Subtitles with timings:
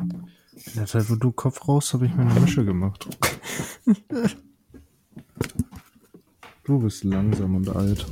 [0.00, 3.06] In der Zeit, wo du Kopf raus, habe ich mir eine Mische gemacht.
[6.64, 8.06] du bist langsam und alt.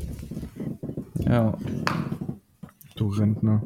[1.21, 1.57] Ja.
[2.97, 3.63] Du Rentner.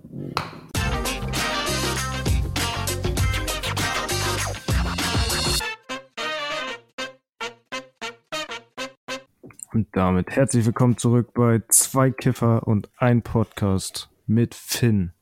[9.73, 15.12] Und damit herzlich willkommen zurück bei Zwei Kiffer und ein Podcast mit Finn.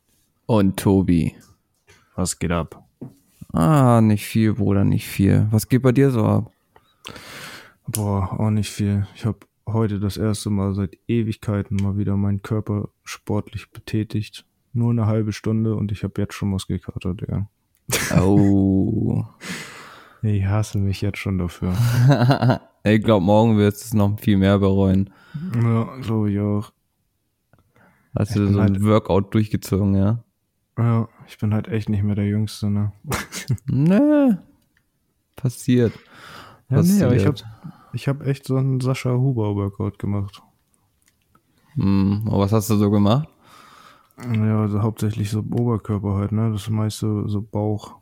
[0.46, 1.36] Und Tobi.
[2.16, 2.89] Was geht ab?
[3.52, 5.48] Ah, nicht viel, Bruder, nicht viel.
[5.50, 6.52] Was geht bei dir so ab?
[7.86, 9.06] Boah, auch nicht viel.
[9.14, 14.44] Ich habe heute das erste Mal seit Ewigkeiten mal wieder meinen Körper sportlich betätigt.
[14.72, 17.48] Nur eine halbe Stunde und ich habe jetzt schon Muskelkater, Digga.
[18.20, 19.24] Oh.
[20.22, 21.72] Ich hasse mich jetzt schon dafür.
[22.84, 25.08] ich glaube, morgen wirst du es noch viel mehr bereuen.
[25.54, 26.72] Ja, glaube ich auch.
[28.14, 30.22] Hast du so ein halt Workout durchgezogen, ja?
[30.76, 32.92] Ja, ich bin halt echt nicht mehr der Jüngste, ne?
[33.66, 34.36] nee.
[35.36, 35.92] Passiert.
[36.68, 36.98] Ja, Passiert.
[36.98, 37.36] nee, aber ich hab,
[37.92, 40.42] ich hab echt so einen Sascha Huber Workout gemacht.
[41.74, 43.28] Hm, aber was hast du so gemacht?
[44.18, 46.50] Ja, also hauptsächlich so Oberkörper halt, ne?
[46.50, 47.96] Das meiste so Bauch.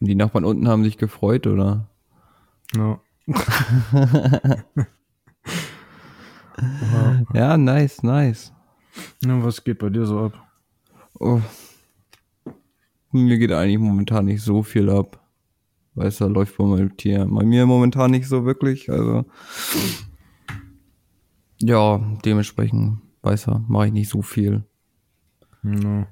[0.00, 1.86] Die Nachbarn unten haben sich gefreut, oder?
[2.74, 2.98] Ja.
[7.34, 8.54] ja, nice, nice.
[9.22, 10.45] Ja, was geht bei dir so ab?
[11.18, 11.40] Oh.
[13.12, 15.22] Mir geht eigentlich momentan nicht so viel ab.
[15.94, 17.26] Weißt du, läuft bei meinem Tier.
[17.26, 18.90] Bei mir momentan nicht so wirklich.
[18.90, 19.24] Also.
[21.58, 24.64] Ja, dementsprechend, weißt du, mache ich nicht so viel.
[25.62, 26.06] No.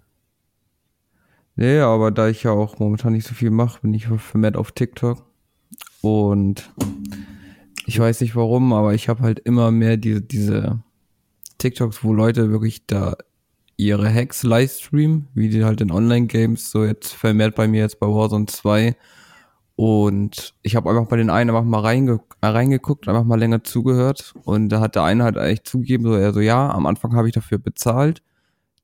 [1.57, 4.73] Nee, aber da ich ja auch momentan nicht so viel mache, bin ich vermehrt auf
[4.73, 5.25] TikTok.
[6.01, 6.73] Und
[7.87, 10.83] ich weiß nicht warum, aber ich habe halt immer mehr diese, diese
[11.59, 13.17] TikToks, wo Leute wirklich da
[13.77, 18.07] ihre Hacks livestreamen, wie die halt in Online-Games, so jetzt vermehrt bei mir jetzt bei
[18.07, 18.97] Warzone 2.
[19.77, 23.65] Und ich habe einfach bei den einen einfach mal reinge äh, reingeguckt, einfach mal länger
[23.65, 24.35] zugehört.
[24.45, 27.29] Und da hat der eine halt eigentlich zugegeben, so er so, ja, am Anfang habe
[27.29, 28.23] ich dafür bezahlt.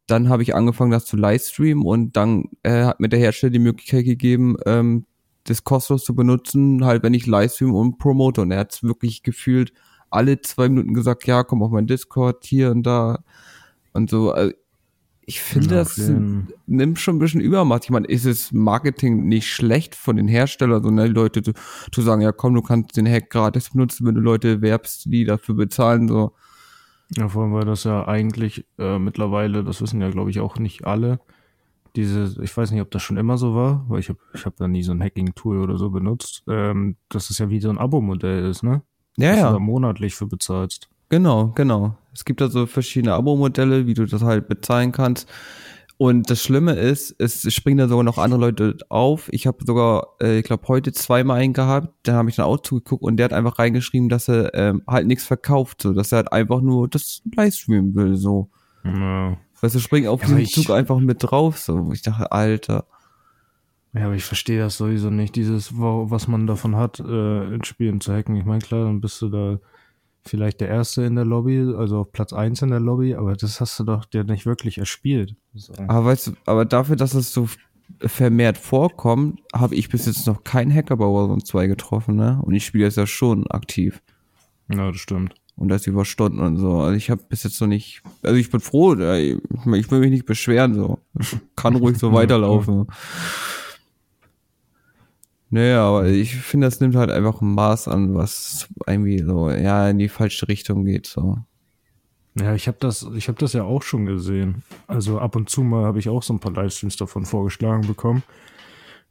[0.08, 3.60] Dann habe ich angefangen, das zu livestreamen und dann äh, hat mir der Hersteller die
[3.60, 5.06] Möglichkeit gegeben, ähm,
[5.44, 8.40] das kostenlos zu benutzen, halt wenn ich livestream und promote.
[8.42, 9.72] Und er hat es wirklich gefühlt
[10.10, 13.22] alle zwei Minuten gesagt, ja, komm auf mein Discord, hier und da
[13.92, 14.32] und so.
[14.32, 14.52] Also
[15.30, 16.12] ich finde, ja, das
[16.66, 17.84] nimmt schon ein bisschen Übermacht.
[17.84, 21.52] Ich meine, ist es Marketing nicht schlecht von den Herstellern, sondern die Leute zu,
[21.92, 25.24] zu sagen, ja komm, du kannst den Hack gratis benutzen, wenn du Leute werbst, die
[25.24, 26.32] dafür bezahlen, so.
[27.16, 30.58] Ja, vor allem, weil das ja eigentlich äh, mittlerweile, das wissen ja, glaube ich, auch
[30.58, 31.20] nicht alle,
[31.94, 34.56] diese, ich weiß nicht, ob das schon immer so war, weil ich habe ich hab
[34.56, 37.78] da nie so ein Hacking-Tool oder so benutzt, ähm, dass es ja wie so ein
[37.78, 38.82] Abo-Modell ist, ne?
[39.16, 39.46] Ja, ja.
[39.46, 40.88] Du da monatlich für bezahlst.
[41.08, 41.96] Genau, genau.
[42.12, 45.28] Es gibt da so verschiedene Abo-Modelle, wie du das halt bezahlen kannst.
[46.00, 49.28] Und das Schlimme ist, es springen da sogar noch andere Leute auf.
[49.32, 52.56] Ich habe sogar, äh, ich glaube, heute zweimal einen gehabt, da habe ich dann auch
[52.56, 56.16] zugeguckt und der hat einfach reingeschrieben, dass er ähm, halt nichts verkauft, so dass er
[56.16, 58.48] halt einfach nur das Livestreamen will, so.
[58.82, 59.36] Ja.
[59.60, 61.90] Weißt du, springen auf ja, diesen Zug einfach mit drauf, so.
[61.92, 62.86] Ich dachte, Alter.
[63.92, 68.00] Ja, aber ich verstehe das sowieso nicht, dieses, was man davon hat, äh, in Spielen
[68.00, 68.36] zu hacken.
[68.36, 69.60] Ich meine, klar, dann bist du da
[70.24, 73.60] vielleicht der Erste in der Lobby, also auf Platz eins in der Lobby, aber das
[73.60, 75.36] hast du doch dir nicht wirklich erspielt.
[75.54, 75.72] So.
[75.88, 77.48] Aber weißt du, aber dafür, dass es so
[78.00, 82.40] vermehrt vorkommt, habe ich bis jetzt noch keinen Hacker bei Warzone 2 getroffen, ne?
[82.42, 84.02] Und ich spiele jetzt ja schon aktiv.
[84.68, 85.34] Ja, das stimmt.
[85.56, 86.78] Und das über Stunden und so.
[86.78, 90.10] Also ich habe bis jetzt noch nicht, also ich bin froh, ich, ich will mich
[90.10, 90.98] nicht beschweren, so.
[91.18, 92.86] Ich kann ruhig so weiterlaufen.
[95.50, 99.90] Naja, aber ich finde, das nimmt halt einfach ein Maß an, was irgendwie so, ja,
[99.90, 101.38] in die falsche Richtung geht, so.
[102.38, 104.62] Ja, ich habe das, ich habe das ja auch schon gesehen.
[104.86, 108.22] Also ab und zu mal habe ich auch so ein paar Livestreams davon vorgeschlagen bekommen.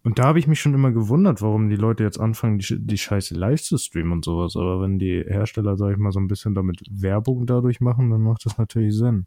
[0.04, 2.98] Und da habe ich mich schon immer gewundert, warum die Leute jetzt anfangen, die, die
[2.98, 4.56] Scheiße live zu streamen und sowas.
[4.56, 8.22] Aber wenn die Hersteller, sag ich mal, so ein bisschen damit Werbung dadurch machen, dann
[8.22, 9.26] macht das natürlich Sinn.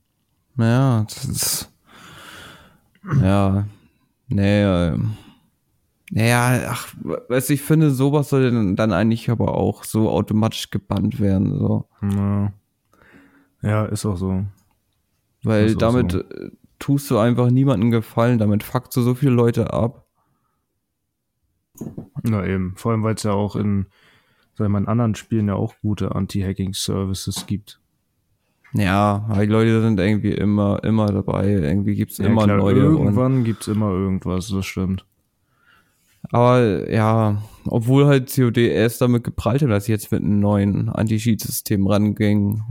[0.57, 1.73] Ja, das ist,
[3.21, 3.67] ja,
[4.29, 5.13] nee, ähm,
[6.15, 6.95] naja, ach,
[7.29, 11.89] weißt du, ich finde, sowas soll dann eigentlich aber auch so automatisch gebannt werden, so.
[12.03, 12.53] Ja,
[13.63, 14.45] ja ist auch so.
[15.43, 16.21] Weil damit so.
[16.21, 20.07] Äh, tust du einfach niemanden gefallen, damit fuckst du so viele Leute ab.
[22.23, 23.87] Na eben, vor allem, weil es ja auch in,
[24.53, 27.81] sag ich mal, in anderen Spielen ja auch gute Anti-Hacking-Services gibt.
[28.75, 31.49] Ja, die Leute sind irgendwie immer, immer dabei.
[31.53, 32.75] Irgendwie gibt's ja, immer klar, neue.
[32.75, 35.07] Irgendwann gibt's immer irgendwas, das stimmt.
[36.33, 40.89] Aber ja, obwohl halt COD erst damit geprallt hat, dass sie jetzt mit einem neuen
[40.89, 42.63] Anti-Cheat-System ranging.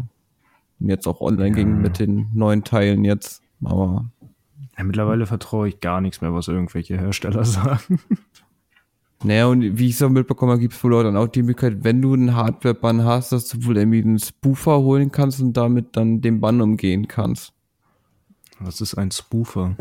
[0.79, 1.55] Und jetzt auch online ja.
[1.55, 3.43] ging mit den neuen Teilen jetzt.
[3.63, 4.09] Aber.
[4.77, 7.99] Ja, mittlerweile vertraue ich gar nichts mehr, was irgendwelche Hersteller sagen.
[9.23, 11.83] Naja, und wie ich so mitbekommen habe, gibt es wohl auch dann auch die Möglichkeit,
[11.83, 15.95] wenn du einen Hardware-Bann hast, dass du wohl irgendwie einen Spoofer holen kannst und damit
[15.95, 17.53] dann den Bann umgehen kannst.
[18.59, 19.75] Was ist ein Spoofer?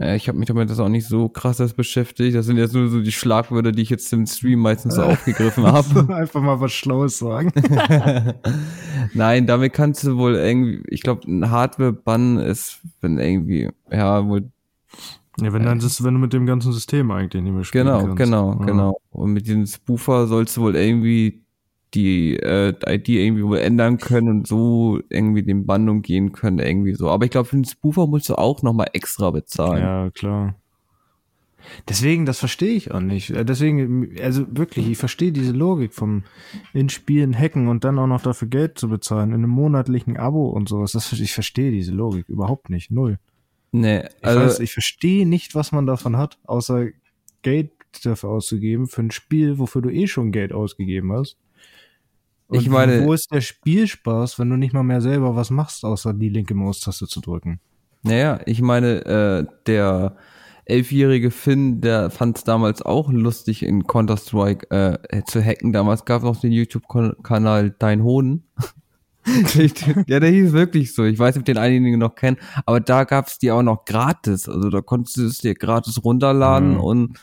[0.00, 2.36] Ja, ich habe mich damit das auch nicht so krass das beschäftigt.
[2.36, 5.64] Das sind jetzt nur so die Schlagwörter, die ich jetzt im Stream meistens so aufgegriffen
[5.66, 6.14] habe.
[6.14, 7.50] Einfach mal was Schlaues sagen.
[9.14, 14.50] Nein, damit kannst du wohl irgendwie, ich glaube, ein Hardware-Bann ist, wenn irgendwie, ja, wohl
[15.40, 18.00] Ja, wenn dann ist, wenn du mit dem ganzen System eigentlich nicht mehr spielen Genau,
[18.02, 18.16] kannst.
[18.16, 18.66] genau, Ja.
[18.66, 19.00] genau.
[19.10, 21.42] Und mit diesem Spoofer sollst du wohl irgendwie
[21.94, 27.08] die äh, ID irgendwie ändern können und so irgendwie den Bann umgehen können, irgendwie so.
[27.08, 29.82] Aber ich glaube, für den Spoofer musst du auch nochmal extra bezahlen.
[29.82, 30.54] Ja, klar.
[31.88, 33.30] Deswegen, das verstehe ich auch nicht.
[33.30, 36.24] Äh, Deswegen, also wirklich, ich verstehe diese Logik vom
[36.72, 40.48] in Spielen hacken und dann auch noch dafür Geld zu bezahlen, in einem monatlichen Abo
[40.48, 40.92] und sowas.
[40.92, 42.90] Das, ich verstehe diese Logik überhaupt nicht.
[42.90, 43.18] Null.
[43.72, 46.86] Nee, Ich, also weiß, ich verstehe nicht, was man davon hat, außer
[47.42, 51.36] Geld dafür auszugeben für ein Spiel, wofür du eh schon Geld ausgegeben hast.
[52.48, 55.84] Und Ich meine- wo ist der Spielspaß, wenn du nicht mal mehr selber was machst,
[55.84, 57.60] außer die linke Maustaste zu drücken?
[58.02, 60.16] Naja, ich meine, äh, der
[60.64, 65.72] elfjährige Finn, der fand es damals auch lustig, in Counter-Strike äh, zu hacken.
[65.72, 68.44] Damals gab es auch den YouTube-Kanal Dein Hoden.
[70.06, 71.04] ja, der hieß wirklich so.
[71.04, 73.84] Ich weiß nicht, ob den einige noch kennen, aber da gab es die auch noch
[73.84, 74.48] gratis.
[74.48, 76.80] Also da konntest du es dir gratis runterladen Mhm.
[76.80, 77.18] und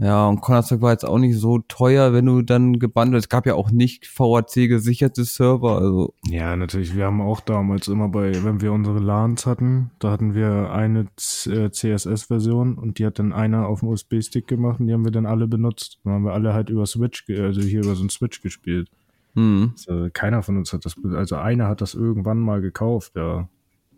[0.00, 3.44] ja, und Counter-Strike war jetzt auch nicht so teuer, wenn du dann gebannt Es gab
[3.46, 6.96] ja auch nicht VAC gesicherte Server, also Ja, natürlich.
[6.96, 11.06] Wir haben auch damals immer bei, wenn wir unsere LANs hatten, da hatten wir eine
[11.16, 15.04] C- äh, CSS-Version und die hat dann einer auf dem USB-Stick gemacht und die haben
[15.04, 15.98] wir dann alle benutzt.
[16.04, 18.88] Dann haben wir alle halt über Switch, also hier über so einen Switch gespielt.
[19.34, 19.74] hm.
[19.76, 23.48] Also keiner von uns hat das, also einer hat das irgendwann mal gekauft, ja.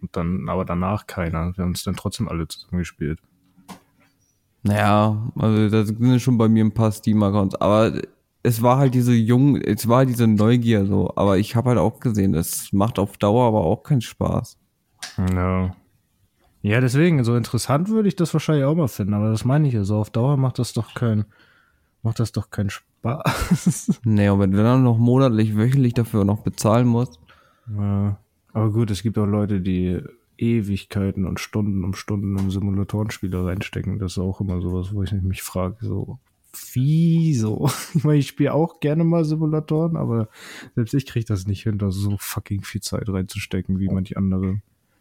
[0.01, 1.57] Und dann, aber danach keiner.
[1.57, 3.21] Wir haben es dann trotzdem alle zusammen gespielt.
[4.63, 7.93] Naja, also da sind schon bei mir ein paar Steam-Accounts, aber
[8.45, 12.01] es war halt diese jung, es war diese Neugier so, aber ich habe halt auch
[12.01, 14.59] gesehen, es macht auf Dauer aber auch keinen Spaß.
[15.35, 15.75] Ja.
[16.65, 19.75] Ja, deswegen, so interessant würde ich das wahrscheinlich auch mal finden, aber das meine ich
[19.75, 19.97] ja so.
[19.97, 21.25] Auf Dauer macht das doch kein,
[22.03, 24.01] macht das doch keinen Spaß.
[24.05, 27.19] Nee, und wenn du dann noch monatlich, wöchentlich dafür noch bezahlen musst,
[27.77, 28.17] Ja,
[28.53, 30.01] aber gut, es gibt auch Leute, die
[30.39, 33.99] Ewigkeiten und Stunden um Stunden in Simulatorenspiele reinstecken.
[33.99, 36.19] Das ist auch immer sowas, wo ich mich frage, so,
[36.73, 37.71] wieso?
[37.95, 40.29] Ich meine, ich spiele auch gerne mal Simulatoren, aber
[40.75, 44.61] selbst ich kriege das nicht hin, da so fucking viel Zeit reinzustecken, wie manche andere.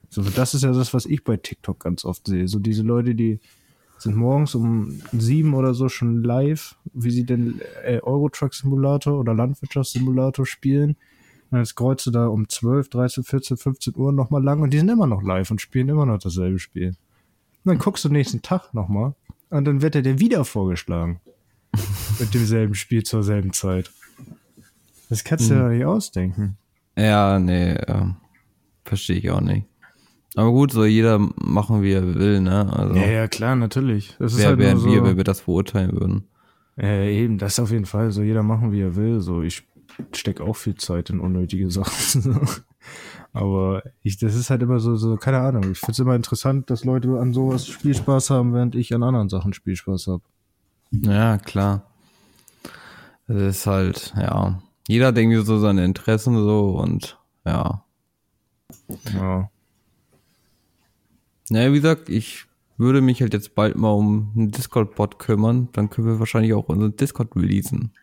[0.10, 2.48] So, das ist ja das, was ich bei TikTok ganz oft sehe.
[2.48, 3.39] So diese Leute, die
[3.98, 9.34] sind morgens um sieben oder so schon live, wie sie denn äh, Eurotruck Simulator oder
[9.34, 10.98] Landwirtschaftssimulator spielen.
[11.51, 14.80] Und jetzt kreuzt du da um 12, 13, 14, 15 Uhr nochmal lang und die
[14.80, 16.88] sind immer noch live und spielen immer noch dasselbe Spiel.
[16.88, 16.95] Und
[17.65, 19.13] dann guckst du nächsten Tag nochmal
[19.50, 21.19] und dann wird er dir wieder vorgeschlagen.
[22.19, 23.92] Mit demselben Spiel zur selben Zeit.
[25.09, 26.57] Das kannst du dir doch nicht ausdenken.
[26.98, 28.15] ja, nee, ähm,
[28.86, 29.65] verstehe ich auch nicht.
[30.36, 32.71] Aber gut, soll jeder machen, wie er will, ne?
[32.71, 34.15] Also, Ja, ja, klar, natürlich.
[34.19, 36.24] Das wer halt wären so, wir, wenn wir das verurteilen würden?
[36.77, 38.12] Äh, eben, das auf jeden Fall.
[38.12, 39.19] So jeder machen, wie er will.
[39.19, 39.63] So, ich
[40.14, 42.48] steck auch viel Zeit in unnötige Sachen.
[43.34, 45.72] Aber ich, das ist halt immer so, so, keine Ahnung.
[45.72, 49.54] Ich find's immer interessant, dass Leute an sowas Spielspaß haben, während ich an anderen Sachen
[49.54, 50.24] Spielspaß habe.
[50.92, 51.86] Ja, klar.
[53.27, 54.62] Das ist halt, ja.
[54.88, 57.84] Jeder hat irgendwie so seine Interessen so und ja.
[59.13, 59.50] Ja.
[61.50, 62.46] Naja, wie gesagt, ich
[62.77, 65.70] würde mich halt jetzt bald mal um einen Discord-Bot kümmern.
[65.72, 67.94] Dann können wir wahrscheinlich auch unseren Discord releasen.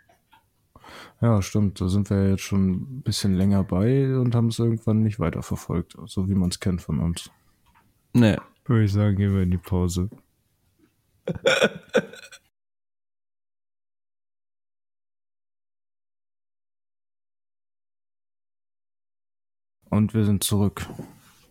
[1.20, 1.80] Ja, stimmt.
[1.80, 5.96] Da sind wir jetzt schon ein bisschen länger bei und haben es irgendwann nicht weiterverfolgt.
[6.06, 7.30] So wie man es kennt von uns.
[8.12, 8.36] Nee.
[8.64, 10.10] Würde ich sagen, gehen wir in die Pause.
[19.90, 20.86] Und wir sind zurück.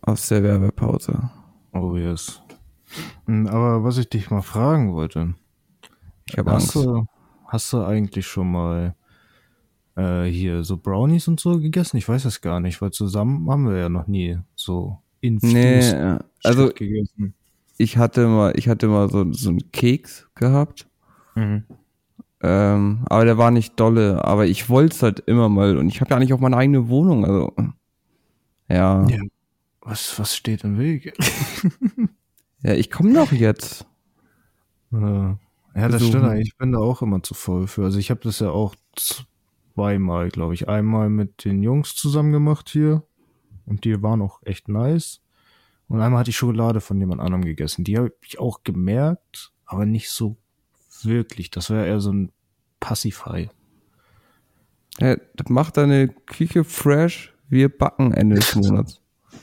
[0.02, 1.30] Aus der Werbepause.
[1.72, 2.40] Oh yes.
[3.26, 5.34] Hm, Aber was ich dich mal fragen wollte,
[6.26, 6.74] Ich habe Angst.
[6.74, 7.06] du,
[7.46, 8.94] hast du eigentlich schon mal
[9.98, 11.96] äh, hier so Brownies und so gegessen?
[11.98, 15.94] Ich weiß es gar nicht, weil zusammen haben wir ja noch nie so Nee, infused
[15.94, 17.34] äh, also gegessen.
[17.76, 20.86] ich hatte mal, ich hatte mal so, so einen Keks gehabt.
[21.34, 21.64] Mhm.
[22.40, 24.24] Ähm, aber der war nicht dolle.
[24.24, 25.76] Aber ich wollte es halt immer mal.
[25.76, 27.24] Und ich habe ja nicht auch meine eigene Wohnung.
[27.24, 27.52] Also,
[28.68, 29.06] ja.
[29.08, 29.22] Ja.
[29.80, 31.14] Was, was steht im Weg?
[32.62, 33.86] Ja, ich komme doch jetzt.
[34.92, 35.38] Äh, ja,
[35.74, 36.08] das Besuchen.
[36.08, 36.48] stimmt eigentlich.
[36.48, 37.84] Ich bin da auch immer zu voll für.
[37.84, 38.74] Also ich habe das ja auch
[39.78, 40.68] zweimal, glaube ich.
[40.68, 43.04] Einmal mit den Jungs zusammen gemacht hier.
[43.64, 45.20] Und die waren auch echt nice.
[45.86, 47.84] Und einmal hatte ich Schokolade von jemand anderem gegessen.
[47.84, 50.36] Die habe ich auch gemerkt, aber nicht so
[51.02, 51.50] wirklich.
[51.50, 52.32] Das wäre eher so ein
[52.80, 53.50] Passivhai.
[54.98, 57.32] Ja, das macht deine Küche fresh.
[57.48, 59.00] Wir backen Ende des Monats.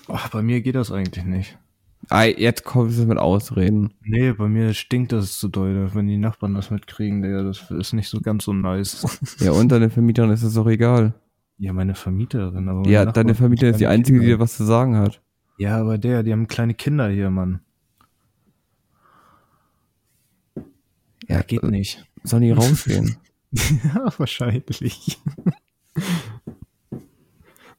[0.09, 1.57] Ach, bei mir geht das eigentlich nicht.
[2.11, 3.93] Jetzt kommst du mit Ausreden.
[4.03, 5.89] Nee, bei mir stinkt das zu doll.
[5.93, 9.05] Wenn die Nachbarn das mitkriegen, Digga, das ist nicht so ganz so nice.
[9.39, 11.13] Ja, und deine Vermieterin ist das doch egal.
[11.57, 12.69] Ja, meine Vermieterin.
[12.69, 14.37] Aber meine Ja, Nachbarn deine Vermieterin ist die einzige, die Kinder.
[14.37, 15.21] dir was zu sagen hat.
[15.57, 17.61] Ja, aber der, die haben kleine Kinder hier, Mann.
[21.27, 22.05] Ja, geht nicht.
[22.23, 23.17] Sollen die rausgehen?
[23.51, 25.17] ja, wahrscheinlich.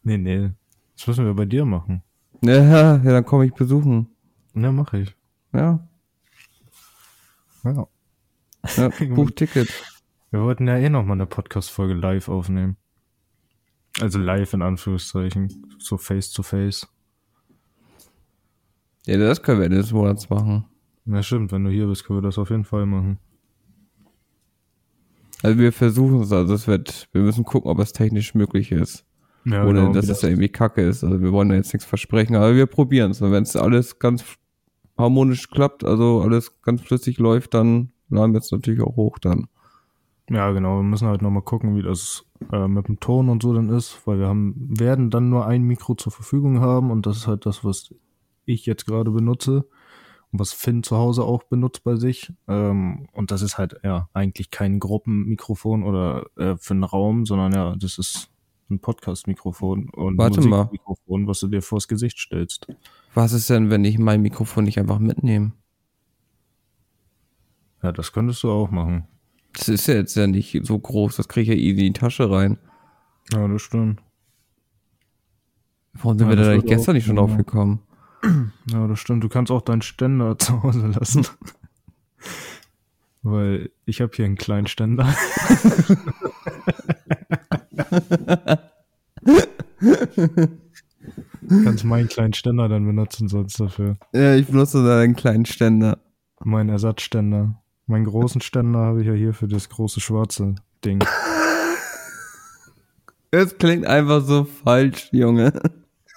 [0.03, 0.51] nee, nee.
[0.97, 2.03] Das müssen wir bei dir machen.
[2.43, 4.09] ja, ja, dann komme ich besuchen.
[4.57, 5.15] Ja, mach ich.
[5.53, 5.87] Ja,
[7.63, 7.87] Ja.
[8.77, 9.69] ja buch Ticket.
[10.31, 12.77] Wir wollten ja eh noch mal eine Podcast-Folge live aufnehmen.
[14.01, 15.77] Also live in Anführungszeichen.
[15.79, 16.89] So face to face.
[19.07, 20.65] Ja, das können wir Ende des Monats machen.
[21.05, 21.53] Ja, stimmt.
[21.53, 23.19] Wenn du hier bist, können wir das auf jeden Fall machen.
[25.43, 29.05] Also wir versuchen es, also es wird, wir müssen gucken, ob es technisch möglich ist.
[29.45, 31.05] Ja, Ohne, genau, dass es ja irgendwie kacke ist.
[31.05, 33.21] Also wir wollen da jetzt nichts versprechen, aber wir probieren es.
[33.21, 34.25] Und wenn es alles ganz
[34.99, 39.49] harmonisch klappt, also alles ganz flüssig läuft, dann laden wir es natürlich auch hoch dann.
[40.29, 40.79] Ja, genau.
[40.79, 44.07] Wir müssen halt nochmal gucken, wie das äh, mit dem Ton und so dann ist,
[44.07, 47.47] weil wir haben, werden dann nur ein Mikro zur Verfügung haben und das ist halt
[47.47, 47.95] das, was
[48.45, 49.69] ich jetzt gerade benutze
[50.33, 52.33] und was Finn zu Hause auch benutzt bei sich.
[52.49, 57.53] Ähm, und das ist halt ja eigentlich kein Gruppenmikrofon oder äh, für einen Raum, sondern
[57.53, 58.31] ja, das ist
[58.69, 60.65] ein Podcast-Mikrofon und Warte mal.
[60.65, 62.67] Musikmikrofon, was du dir vors Gesicht stellst.
[63.17, 65.53] Was ist denn, wenn ich mein Mikrofon nicht einfach mitnehme?
[67.83, 69.09] Ja, das könntest du auch machen.
[69.55, 71.99] Das ist ja jetzt ja nicht so groß, das kriege ich ja easy in die
[71.99, 72.59] Tasche rein.
[73.33, 74.03] Ja, das stimmt.
[75.95, 77.23] Warum sind Ja, wir da nicht gestern nicht schon ja.
[77.23, 77.81] drauf gekommen?
[78.71, 79.25] Ja, das stimmt.
[79.25, 81.27] Du kannst auch deinen Ständer zu Hause lassen.
[83.23, 85.07] Weil ich habe hier einen kleinen Ständer.
[91.49, 93.97] Du kannst meinen kleinen Ständer dann benutzen sonst dafür.
[94.13, 95.99] Ja, ich benutze da einen kleinen Ständer.
[96.45, 97.63] Mein Ersatzständer.
[97.87, 101.05] Meinen großen Ständer habe ich ja hier für das große schwarze Ding.
[103.33, 105.53] Es klingt einfach so falsch, Junge.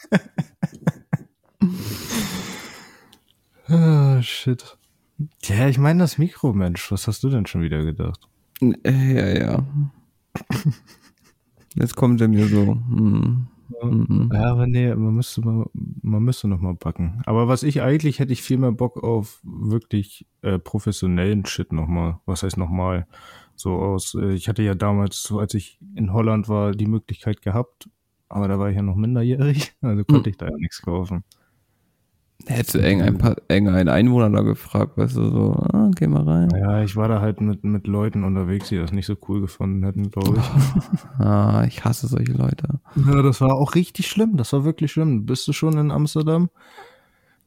[3.68, 4.78] Ah, shit.
[5.44, 6.92] Ja, ich meine das Mikro, Mensch.
[6.92, 8.28] Was hast du denn schon wieder gedacht?
[8.62, 9.66] Äh, Ja, ja.
[11.76, 12.74] Jetzt kommt er mir so.
[12.74, 13.48] Hm.
[13.82, 14.30] Mhm.
[14.34, 17.22] Ja, aber nee, man müsste mal, man müsste noch mal backen.
[17.26, 21.88] Aber was ich eigentlich hätte ich viel mehr Bock auf wirklich äh, professionellen Shit noch
[21.88, 22.20] mal.
[22.26, 23.08] Was heißt noch mal?
[23.56, 24.16] So aus.
[24.16, 27.90] Äh, ich hatte ja damals, so als ich in Holland war, die Möglichkeit gehabt,
[28.30, 31.24] aber da war ich ja noch minderjährig, also konnte ich da ja nichts kaufen.
[32.48, 36.08] Hättest du eng ein paar, eng einen Einwohner da gefragt, weißt du, so, ah, geh
[36.08, 36.50] mal rein.
[36.56, 39.84] Ja, ich war da halt mit mit Leuten unterwegs, die das nicht so cool gefunden
[39.84, 40.44] hätten, glaube ich.
[41.20, 42.79] Ah, ich hasse solche Leute.
[43.08, 44.38] Ja, das war auch richtig schlimm.
[44.38, 45.26] Das war wirklich schlimm.
[45.26, 46.50] Bist du schon in Amsterdam?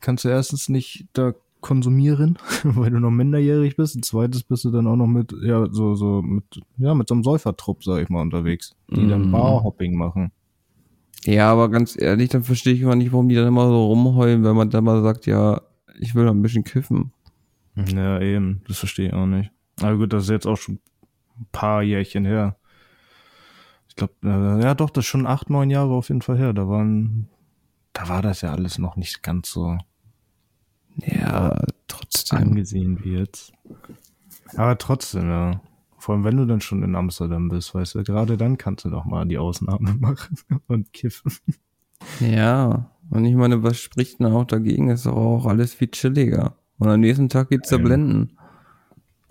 [0.00, 3.94] Kannst du erstens nicht da konsumieren, weil du noch minderjährig bist.
[3.96, 6.44] Und zweitens bist du dann auch noch mit, ja, so, so, mit,
[6.76, 9.32] ja, mit so einem Säufertrupp, sag ich mal, unterwegs, die dann Mhm.
[9.32, 10.32] Barhopping machen.
[11.24, 14.42] Ja, aber ganz ehrlich, dann verstehe ich immer nicht, warum die dann immer so rumheulen,
[14.42, 15.60] wenn man dann mal sagt, ja,
[16.00, 17.12] ich will noch ein bisschen kiffen.
[17.76, 18.62] Ja, eben.
[18.66, 19.50] Das verstehe ich auch nicht.
[19.80, 20.80] Aber gut, das ist jetzt auch schon
[21.38, 22.56] ein paar Jährchen her.
[23.92, 26.54] Ich glaube, äh, ja doch, das ist schon acht, neun Jahre auf jeden Fall her.
[26.54, 27.28] Da waren,
[27.92, 29.76] da war das ja alles noch nicht ganz so
[30.96, 32.38] Ja, trotzdem.
[32.38, 33.52] angesehen wie jetzt.
[34.56, 35.60] Aber trotzdem, ja.
[35.98, 38.88] Vor allem, wenn du dann schon in Amsterdam bist, weißt du, gerade dann kannst du
[38.90, 41.32] doch mal die Ausnahme machen und kiffen.
[42.18, 44.88] Ja, und ich meine, was spricht denn auch dagegen?
[44.88, 46.56] Ist doch auch alles viel chilliger.
[46.78, 47.82] Und am nächsten Tag geht's da Ja.
[47.84, 48.38] blenden.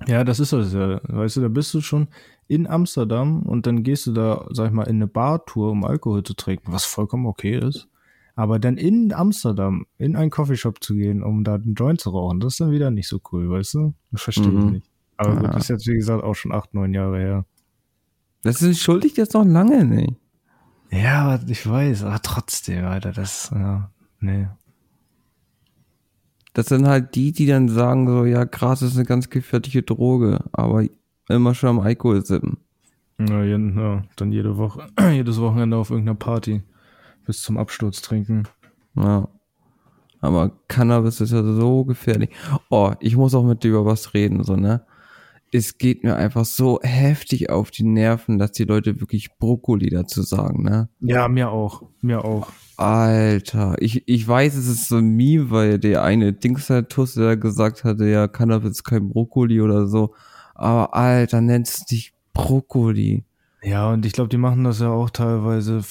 [0.08, 1.00] Ja, das ist das ja.
[1.03, 2.08] Weißt du, da bist du schon
[2.48, 6.24] in Amsterdam und dann gehst du da, sag ich mal, in eine Bartour, um Alkohol
[6.24, 7.88] zu trinken, was vollkommen okay ist.
[8.36, 12.39] Aber dann in Amsterdam in einen Coffeeshop zu gehen, um da einen Joint zu rauchen,
[12.39, 13.93] das ist dann wieder nicht so cool, weißt du?
[14.12, 14.72] Das verstehe ich Mhm.
[14.72, 14.88] nicht.
[15.17, 15.51] Aber gut, Ja.
[15.51, 17.46] das ist jetzt, wie gesagt, auch schon acht, neun Jahre her.
[18.41, 20.15] Das ist schuldig jetzt noch lange nicht.
[20.89, 24.48] Ja, ich weiß, aber trotzdem, Alter, das, ja, nee.
[26.53, 30.43] Das sind halt die, die dann sagen so, ja, Gras ist eine ganz gefährliche Droge,
[30.51, 30.86] aber
[31.29, 32.58] immer schon am Alkohol sippen.
[33.20, 36.63] Ja, jeden, ja, dann jede Woche, jedes Wochenende auf irgendeiner Party
[37.25, 38.43] bis zum Absturz trinken.
[38.96, 39.27] Ja.
[40.20, 42.29] Aber Cannabis ist ja so gefährlich.
[42.70, 44.86] Oh, ich muss auch mit dir über was reden, so, ne?
[45.51, 50.22] es geht mir einfach so heftig auf die Nerven, dass die Leute wirklich Brokkoli dazu
[50.22, 50.89] sagen, ne?
[51.01, 51.84] Ja, mir auch.
[52.01, 52.51] Mir auch.
[52.81, 57.83] Alter, ich, ich weiß, es ist so ein Meme, weil der eine Dingsertuss, der gesagt
[57.83, 60.13] hatte, ja, Cannabis kein Brokkoli oder so.
[60.55, 63.23] Aber Alter, nennst dich Brokkoli.
[63.63, 65.81] Ja, und ich glaube, die machen das ja auch teilweise,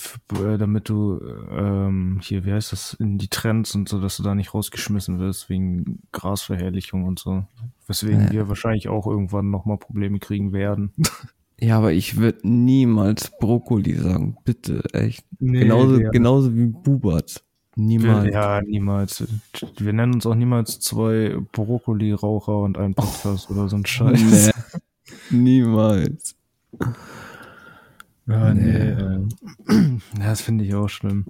[0.44, 1.20] äh, damit du
[1.52, 5.20] ähm, hier, wie heißt das, in die Trends und so, dass du da nicht rausgeschmissen
[5.20, 7.44] wirst wegen Grasverherrlichung und so.
[7.86, 8.30] Weswegen Ja.
[8.32, 10.92] wir wahrscheinlich auch irgendwann nochmal Probleme kriegen werden.
[11.60, 14.36] Ja, aber ich würde niemals Brokkoli sagen.
[14.44, 15.24] Bitte, echt.
[15.38, 16.10] Nee, genauso, ja.
[16.10, 17.44] genauso wie Bubat.
[17.76, 18.32] Niemals.
[18.32, 19.24] Ja, niemals.
[19.78, 24.52] Wir nennen uns auch niemals zwei Brokkoli-Raucher und ein Podcast oder so ein Scheiß.
[25.30, 26.34] Nee, niemals.
[28.26, 28.94] Ja, nee.
[28.94, 29.98] Nee.
[30.18, 31.26] ja, das finde ich auch schlimm.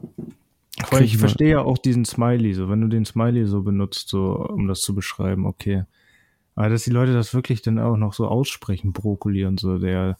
[1.00, 4.66] Ich verstehe ja auch diesen Smiley, so wenn du den Smiley so benutzt, so um
[4.66, 5.84] das zu beschreiben, okay.
[6.60, 10.18] Aber dass die Leute das wirklich dann auch noch so aussprechen, Brokkoli und so, der,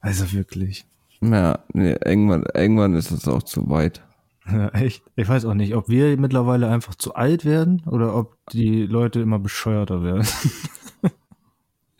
[0.00, 0.84] also wirklich.
[1.20, 4.02] Ja, nee, irgendwann, irgendwann ist es auch zu weit.
[4.50, 5.04] Ja, echt.
[5.14, 9.20] Ich weiß auch nicht, ob wir mittlerweile einfach zu alt werden oder ob die Leute
[9.20, 10.26] immer bescheuerter werden.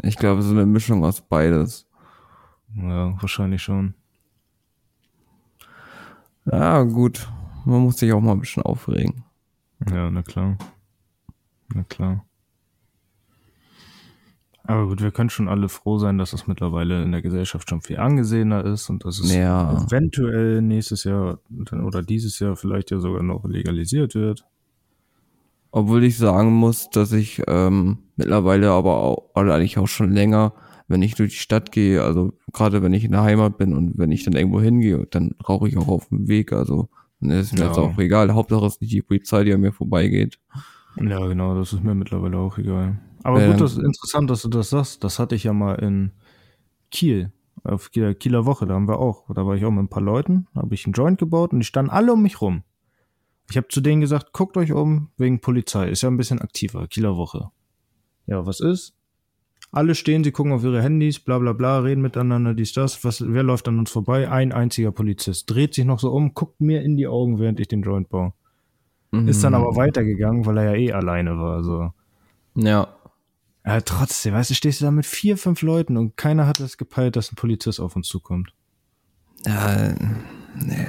[0.02, 1.86] Ich glaube, so eine Mischung aus beides.
[2.74, 3.94] ja, wahrscheinlich schon.
[6.44, 7.28] Ja, gut.
[7.64, 9.24] Man muss sich auch mal ein bisschen aufregen.
[9.88, 10.58] Ja, na klar.
[11.72, 12.24] Na klar.
[14.68, 17.82] Aber gut, wir können schon alle froh sein, dass es mittlerweile in der Gesellschaft schon
[17.82, 19.84] viel angesehener ist und dass es Ja.
[19.86, 21.38] eventuell nächstes Jahr
[21.84, 24.44] oder dieses Jahr vielleicht ja sogar noch legalisiert wird.
[25.70, 30.52] Obwohl ich sagen muss, dass ich ähm, mittlerweile aber auch, oder eigentlich auch schon länger,
[30.88, 33.98] wenn ich durch die Stadt gehe, also gerade wenn ich in der Heimat bin und
[33.98, 36.52] wenn ich dann irgendwo hingehe, dann rauche ich auch auf dem Weg.
[36.52, 36.88] Also
[37.20, 37.66] dann ist mir Ja.
[37.66, 38.32] jetzt auch egal.
[38.34, 40.38] Hauptsache es ist nicht die Polizei, die an mir vorbeigeht.
[41.00, 42.98] Ja, genau, das ist mir mittlerweile auch egal.
[43.22, 43.52] Aber Ähm.
[43.52, 45.02] gut, das ist interessant, dass du das sagst.
[45.04, 46.12] Das hatte ich ja mal in
[46.90, 47.32] Kiel,
[47.64, 49.24] auf der Kieler Woche, da haben wir auch.
[49.34, 51.64] Da war ich auch mit ein paar Leuten, habe ich einen Joint gebaut und die
[51.64, 52.62] standen alle um mich rum.
[53.50, 56.86] Ich habe zu denen gesagt, guckt euch um wegen Polizei, ist ja ein bisschen aktiver,
[56.88, 57.50] Kieler Woche.
[58.26, 58.94] Ja, was ist?
[59.72, 63.04] Alle stehen, sie gucken auf ihre Handys, bla bla bla, reden miteinander, dies, das.
[63.04, 64.30] Was, wer läuft an uns vorbei?
[64.30, 65.50] Ein einziger Polizist.
[65.50, 68.32] Dreht sich noch so um, guckt mir in die Augen, während ich den Joint baue.
[69.26, 69.58] Ist dann Mhm.
[69.58, 71.62] aber weitergegangen, weil er ja eh alleine war.
[71.64, 71.92] So.
[72.54, 72.88] Ja.
[73.66, 76.76] Ja, trotzdem, weißt du, stehst du da mit vier, fünf Leuten und keiner hat es
[76.78, 78.54] gepeilt, dass ein Polizist auf uns zukommt.
[79.44, 79.92] Ja,
[80.54, 80.86] nee.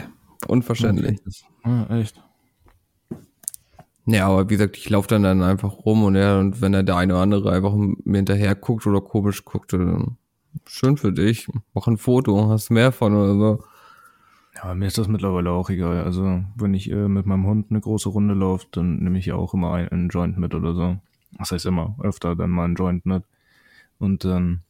[0.47, 1.19] Unverständlich.
[1.65, 2.21] Ja, echt.
[4.05, 6.83] Ja, aber wie gesagt, ich laufe dann, dann einfach rum und ja, und wenn er
[6.83, 10.17] der eine oder andere einfach mir hinterher guckt oder komisch guckt, dann
[10.65, 11.47] schön für dich.
[11.73, 13.63] Mach ein Foto, hast mehr von oder so.
[14.55, 16.03] Ja, mir ist das mittlerweile auch egal.
[16.03, 19.35] Also, wenn ich äh, mit meinem Hund eine große Runde laufe, dann nehme ich ja
[19.35, 20.97] auch immer ein- einen Joint mit oder so.
[21.31, 23.23] Das heißt immer, öfter dann mal einen Joint mit.
[23.99, 24.61] Und dann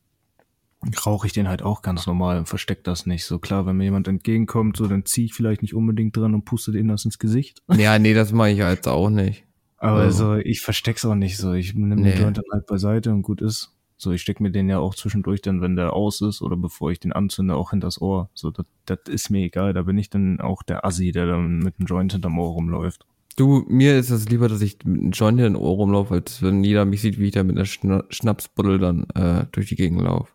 [1.06, 3.26] rauche ich den halt auch ganz normal und versteck das nicht.
[3.26, 6.46] So klar, wenn mir jemand entgegenkommt, so dann ziehe ich vielleicht nicht unbedingt dran und
[6.46, 7.62] puste den das ins Gesicht.
[7.78, 9.44] Ja, nee, das mache ich jetzt auch nicht.
[9.78, 11.54] Aber Also- also, ich versteck's auch nicht so.
[11.54, 12.12] Ich nehme Nee.
[12.14, 13.74] den Joint dann halt beiseite und gut ist.
[14.00, 16.92] So, ich steck mir den ja auch zwischendurch dann, wenn der aus ist oder bevor
[16.92, 18.30] ich den anzünde, auch hinters Ohr.
[18.36, 19.74] So, das, das ist mir egal.
[19.74, 23.06] Da bin ich dann auch der Assi, der dann mit dem Joint hinterm Ohr rumläuft.
[23.38, 26.42] Du, mir ist es lieber, dass ich mit einem Joint in den Ohr rumlaufe, als
[26.42, 29.76] wenn jeder mich sieht, wie ich da mit einer Schna Schnapsbuddel dann äh, durch die
[29.76, 30.34] Gegend laufe.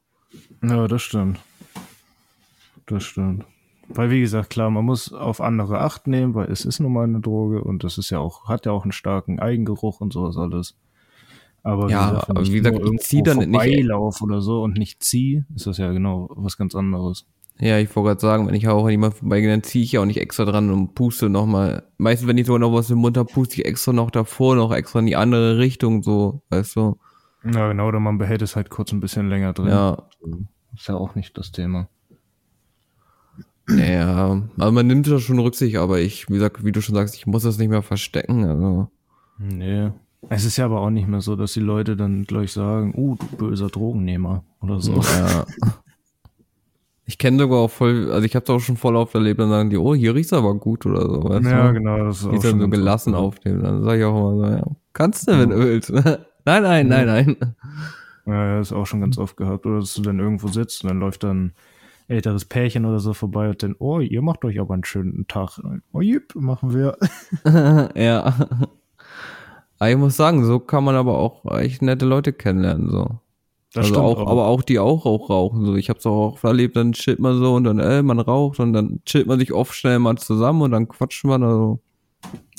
[0.62, 1.40] Ja, das stimmt.
[2.86, 3.44] Das stimmt.
[3.88, 7.02] Weil, wie gesagt, klar, man muss auf andere Acht nehmen, weil es ist nun mal
[7.02, 10.36] eine Droge und das ist ja auch, hat ja auch einen starken Eigengeruch und sowas
[10.36, 10.76] alles.
[11.64, 14.78] Aber Ja, wenn aber ich wie gesagt, ich zieh dann nicht- vorbeilauf oder so und
[14.78, 17.26] nicht zieh, ist das ja genau was ganz anderes.
[17.62, 20.00] Ja, ich wollte gerade sagen, wenn ich auch an jemand vorbeigehe, dann ziehe ich ja
[20.00, 21.84] auch nicht extra dran und puste nochmal.
[21.96, 24.72] Meistens, wenn ich so noch was im Mund habe, puste ich extra noch davor, noch
[24.72, 26.98] extra in die andere Richtung, so, weißt du?
[27.44, 29.68] Ja, genau, oder man behält es halt kurz ein bisschen länger drin.
[29.68, 30.08] Ja,
[30.74, 31.88] Ist ja auch nicht das Thema.
[33.68, 37.14] ja, also man nimmt da schon Rücksicht, aber ich, wie gesagt, wie du schon sagst,
[37.14, 38.88] ich muss das nicht mehr verstecken, also.
[39.38, 39.92] Nee.
[40.30, 43.14] Es ist ja aber auch nicht mehr so, dass die Leute dann gleich sagen, uh,
[43.14, 45.00] du böser Drogennehmer oder so.
[45.00, 45.46] Ja.
[47.12, 49.50] Ich kenne sogar auch voll, also ich habe es auch schon voll oft erlebt, dann
[49.50, 51.74] sagen die, oh, hier riecht's aber gut oder so, weißt Ja, du?
[51.74, 51.98] genau.
[52.06, 53.38] Das ist Die auch dann so gelassen oft.
[53.40, 53.62] aufnehmen.
[53.62, 55.90] Dann sage ich auch immer so, ja, kannst du, wenn du willst.
[56.46, 57.36] nein, nein, nein, nein.
[58.24, 59.66] Ja, ja, ist auch schon ganz oft gehabt.
[59.66, 61.54] Oder dass du dann irgendwo sitzt und dann läuft dann ein
[62.08, 65.60] älteres Pärchen oder so vorbei und dann, oh, ihr macht euch aber einen schönen Tag.
[65.92, 66.96] Oh, jip, machen wir.
[67.94, 68.34] ja.
[69.78, 73.18] Aber ich muss sagen, so kann man aber auch echt nette Leute kennenlernen, so.
[73.74, 75.74] Das also auch, aber auch die auch, auch rauchen, so.
[75.76, 78.72] Ich hab's auch oft erlebt, dann chillt man so und dann, äh, man raucht und
[78.74, 81.80] dann chillt man sich oft schnell mal zusammen und dann quatscht man, also.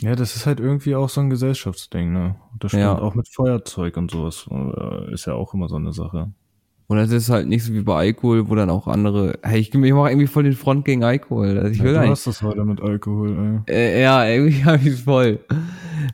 [0.02, 2.36] Ja, das ist halt irgendwie auch so ein Gesellschaftsding, ne?
[2.52, 2.99] Und Das stimmt Ja.
[2.99, 4.47] auch mit Feuerzeug und sowas.
[4.52, 6.32] äh, Ist ja auch immer so eine Sache.
[6.93, 9.73] Und das ist halt nicht so wie bei Alkohol, wo dann auch andere, hey, ich,
[9.73, 11.58] ich mache irgendwie voll den Front gegen Alkohol.
[11.58, 13.73] Also ich Ja, will du eigentlich, hast das heute mit Alkohol, ey.
[13.75, 15.39] äh, ja, irgendwie habe ich voll.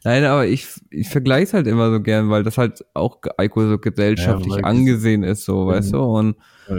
[0.06, 3.68] Nein, aber ich, ich vergleiche es halt immer so gern, weil das halt auch Alkohol
[3.70, 6.36] so gesellschaftlich Ja, angesehen ist, so, weißt du, und
[6.70, 6.76] Ja,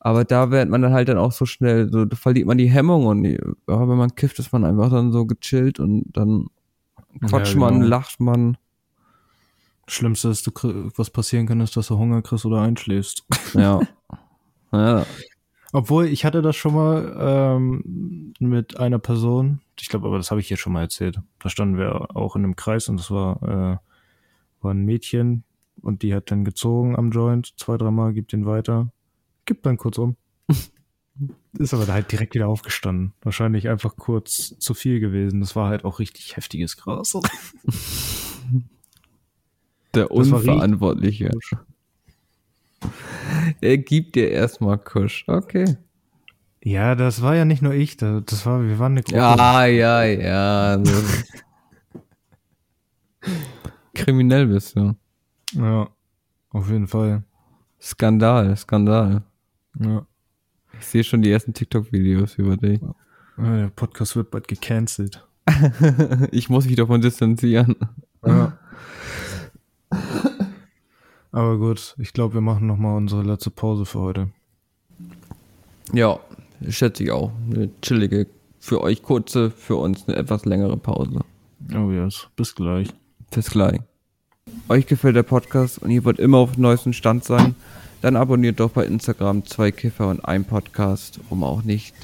[0.00, 2.70] aber da wird man dann halt dann auch so schnell, so da verliert man die
[2.70, 3.34] Hemmung und die,
[3.68, 6.46] ja, wenn man kifft, ist man einfach dann so gechillt und dann
[7.26, 7.86] quatscht Ja, man, genau.
[7.88, 8.56] lacht man.
[9.88, 13.24] Schlimmste ist, du was passieren kann, ist, dass du Hunger kriegst oder einschläfst.
[13.54, 13.80] Ja.
[14.72, 15.06] ja.
[15.72, 20.40] Obwohl, ich hatte das schon mal ähm, mit einer Person, ich glaube, aber das habe
[20.40, 21.20] ich hier schon mal erzählt.
[21.40, 25.44] Da standen wir auch in einem Kreis und das war, äh, war ein Mädchen
[25.82, 28.90] und die hat dann gezogen am Joint, zwei, dreimal, gibt den weiter,
[29.44, 30.16] gibt dann kurz um.
[31.58, 33.12] Ist aber halt direkt wieder aufgestanden.
[33.22, 35.40] Wahrscheinlich einfach kurz zu viel gewesen.
[35.40, 37.18] Das war halt auch richtig heftiges Gras.
[39.94, 41.30] Der Das Unverantwortliche.
[43.60, 45.24] Er gibt dir erstmal Kusch.
[45.26, 45.76] Okay.
[46.62, 49.16] Ja, das war ja nicht nur ich, da- das war, wir waren eine Gruppe.
[49.16, 50.82] Ja, ja, ja.
[53.94, 54.94] Kriminell bist du.
[55.54, 55.88] ja,
[56.50, 57.22] auf jeden Fall.
[57.80, 59.22] Skandal, Skandal.
[59.80, 60.06] Ja.
[60.78, 62.80] Ich sehe schon die ersten TikTok-Videos über dich.
[63.36, 65.24] Ja, Der Podcast wird bald gecancelt.
[66.30, 67.76] Ich muss mich davon distanzieren.
[68.24, 68.57] Ja.
[71.38, 74.28] Aber gut, ich glaube, wir machen noch mal unsere letzte Pause für heute.
[75.92, 76.18] Ja,
[76.68, 77.30] schätze ich auch.
[77.48, 78.26] Eine chillige,
[78.58, 81.20] für euch kurze, für uns eine etwas längere Pause.
[81.72, 82.88] Oh yes, bis gleich.
[83.30, 83.78] Bis gleich.
[84.68, 87.54] Euch gefällt der Podcast und ihr wollt immer auf dem neuesten Stand sein,
[88.02, 91.94] dann abonniert doch bei Instagram zwei Kiffer und ein Podcast, um auch nicht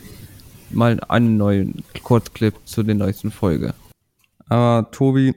[0.71, 3.75] mal einen neuen Kurzclip zu den neuesten Folge.
[4.49, 5.35] Aber Tobi,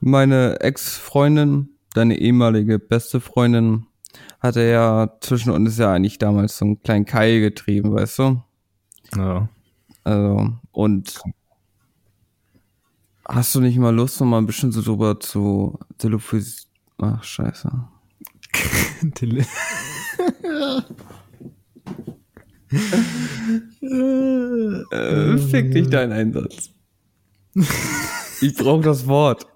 [0.00, 3.86] meine Ex-Freundin, deine ehemalige beste Freundin,
[4.40, 8.42] hatte ja zwischen uns ja eigentlich damals so einen kleinen Keil getrieben, weißt du?
[9.16, 9.48] Ja.
[10.04, 11.20] Also, und
[13.26, 16.48] hast du nicht mal Lust, noch mal ein bisschen so drüber zu telefonieren?
[16.98, 17.70] Ach, scheiße.
[19.14, 19.44] Tele
[23.80, 26.70] Äh, fick dich dein Einsatz.
[28.40, 29.46] Ich brauche das Wort.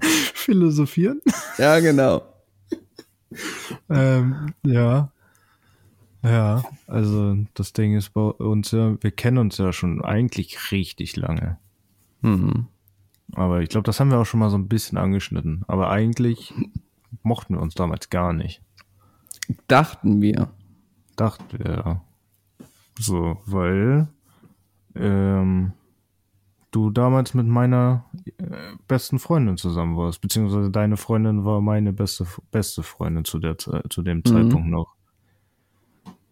[0.00, 1.20] Philosophieren?
[1.58, 2.22] Ja, genau.
[3.90, 5.10] ähm, ja.
[6.24, 11.16] Ja, also das Ding ist bei uns ja, wir kennen uns ja schon eigentlich richtig
[11.16, 11.58] lange.
[12.22, 12.66] Hm.
[13.34, 15.64] Aber ich glaube, das haben wir auch schon mal so ein bisschen angeschnitten.
[15.66, 16.54] Aber eigentlich
[17.22, 18.62] mochten wir uns damals gar nicht.
[19.66, 20.48] Dachten wir.
[21.16, 22.04] Dachten wir ja.
[22.98, 24.08] So, weil
[24.94, 25.72] ähm,
[26.72, 28.06] du damals mit meiner
[28.38, 28.44] äh,
[28.88, 34.02] besten Freundin zusammen warst, beziehungsweise deine Freundin war meine beste beste Freundin zu der zu
[34.02, 34.96] dem Zeitpunkt noch.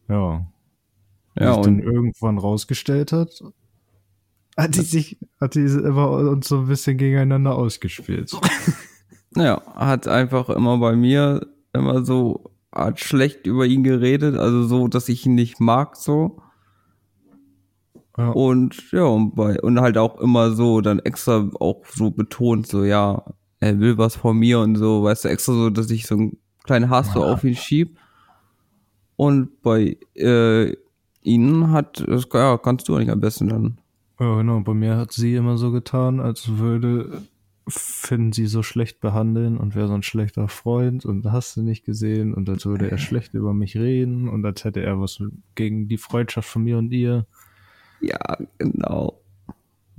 [0.08, 0.46] Ja.
[1.38, 3.40] Ja, sich dann und irgendwann rausgestellt hat,
[4.56, 8.32] hat die sich, hat die immer uns so ein bisschen gegeneinander ausgespielt.
[9.36, 14.88] ja, hat einfach immer bei mir immer so hat schlecht über ihn geredet, also so,
[14.88, 16.42] dass ich ihn nicht mag, so.
[18.20, 18.30] Ja.
[18.30, 22.84] Und ja, und, bei, und halt auch immer so, dann extra auch so betont, so,
[22.84, 23.24] ja,
[23.60, 26.38] er will was von mir und so, weißt du, extra so, dass ich so einen
[26.64, 27.98] kleinen Hass so auf ihn schieb.
[29.16, 30.74] Und bei äh,
[31.22, 33.78] ihnen hat, das ja, kannst du eigentlich am besten dann.
[34.18, 34.60] Ja, genau.
[34.60, 37.22] Bei mir hat sie immer so getan, als würde
[37.68, 41.84] Finn sie so schlecht behandeln und wäre so ein schlechter Freund und hast du nicht
[41.84, 45.22] gesehen und als würde er schlecht über mich reden und als hätte er was
[45.54, 47.26] gegen die Freundschaft von mir und ihr.
[48.00, 49.20] Ja, genau.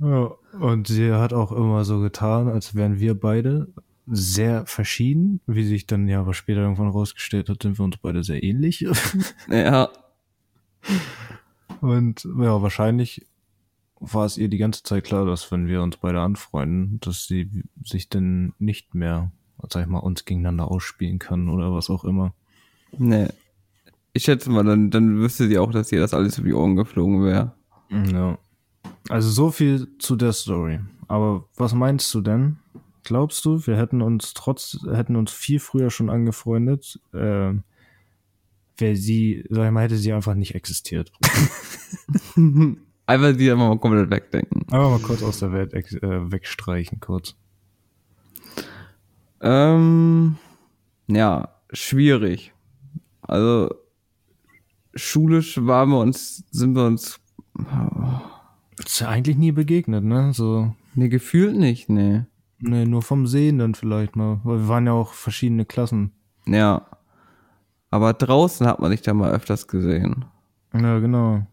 [0.00, 3.68] Ja, und sie hat auch immer so getan, als wären wir beide
[4.06, 8.42] sehr verschieden, wie sich dann Jahre später irgendwann rausgestellt hat, sind wir uns beide sehr
[8.42, 8.84] ähnlich.
[9.48, 9.90] Ja,
[11.80, 13.26] Und ja, wahrscheinlich
[13.98, 17.48] war es ihr die ganze Zeit klar, dass wenn wir uns beide anfreunden, dass sie
[17.84, 19.30] sich dann nicht mehr,
[19.68, 22.34] sag ich mal, uns gegeneinander ausspielen kann oder was auch immer.
[22.96, 23.32] ne.
[24.14, 26.76] Ich schätze mal, dann, dann wüsste sie auch, dass ihr das alles über die Ohren
[26.76, 27.54] geflogen wäre.
[27.92, 28.38] Ja.
[29.08, 30.80] Also so viel zu der Story.
[31.08, 32.56] Aber was meinst du denn?
[33.04, 37.52] Glaubst du, wir hätten uns trotz, hätten uns viel früher schon angefreundet, äh,
[38.76, 41.12] wäre sie, sag ich mal, hätte sie einfach nicht existiert.
[43.04, 44.64] Einfach die einfach mal komplett wegdenken.
[44.70, 47.34] Aber mal kurz aus der Welt äh, wegstreichen, kurz.
[49.40, 50.36] Ähm,
[51.08, 52.54] ja, schwierig.
[53.22, 53.74] Also,
[54.94, 57.20] schulisch waren wir uns, sind wir uns,
[58.78, 60.32] Ist ja eigentlich nie begegnet, ne?
[60.32, 62.26] So, ne, gefühlt nicht, ne.
[62.58, 64.40] ne, nur vom Sehen dann vielleicht mal.
[64.44, 66.12] Weil wir waren ja auch verschiedene Klassen.
[66.46, 66.86] Ja.
[67.90, 70.24] Aber draußen hat man dich da mal öfters gesehen.
[70.72, 71.46] Ja, genau.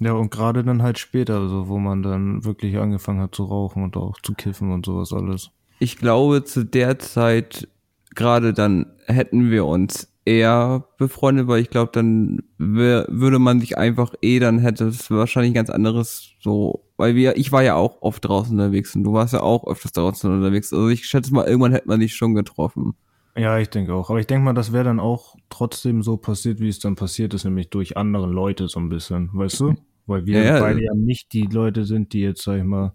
[0.00, 3.84] Ja, und gerade dann halt später, so, wo man dann wirklich angefangen hat zu rauchen
[3.84, 5.50] und auch zu kiffen und sowas alles.
[5.78, 7.68] Ich glaube, zu der Zeit,
[8.14, 13.76] gerade dann hätten wir uns eher befreundet, weil ich glaube, dann wär, würde man sich
[13.78, 17.74] einfach eh, dann hätte es wahrscheinlich ein ganz anderes so, weil wir, ich war ja
[17.74, 20.72] auch oft draußen unterwegs und du warst ja auch öfters draußen unterwegs.
[20.72, 22.94] Also ich schätze mal, irgendwann hätte man dich schon getroffen.
[23.36, 24.10] Ja, ich denke auch.
[24.10, 27.32] Aber ich denke mal, das wäre dann auch trotzdem so passiert, wie es dann passiert
[27.34, 29.74] ist, nämlich durch andere Leute so ein bisschen, weißt du?
[30.06, 30.60] Weil wir Ja, ja.
[30.60, 32.94] beide ja nicht die Leute sind, die jetzt, sag ich mal,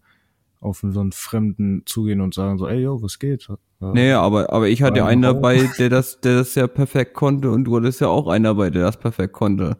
[0.59, 3.47] auf so einen Fremden zugehen und sagen so, ey, yo, was geht?
[3.79, 3.91] Ja.
[3.93, 7.65] Nee, aber, aber ich hatte einen dabei, der das, der das ja perfekt konnte und
[7.65, 9.77] du hattest ja auch einen dabei, der das perfekt konnte.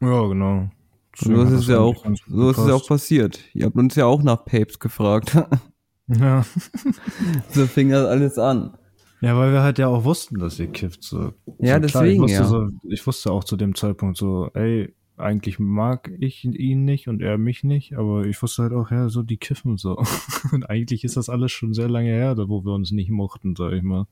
[0.00, 0.70] Ja, genau.
[1.14, 3.40] Deswegen so ist es ja auch, so ist es ja auch passiert.
[3.52, 5.36] Ihr habt uns ja auch nach Papes gefragt.
[6.06, 6.44] Ja.
[7.50, 8.76] so fing das alles an.
[9.20, 11.02] ja, weil wir halt ja auch wussten, dass ihr kifft.
[11.02, 11.32] So.
[11.58, 12.44] Ja, so, deswegen, ich wusste ja.
[12.44, 17.22] So, ich wusste auch zu dem Zeitpunkt so, ey, eigentlich mag ich ihn nicht und
[17.22, 20.02] er mich nicht, aber ich wusste halt auch, ja, so die kiffen so.
[20.52, 23.54] Und eigentlich ist das alles schon sehr lange her, da wo wir uns nicht mochten,
[23.56, 24.06] sag ich mal.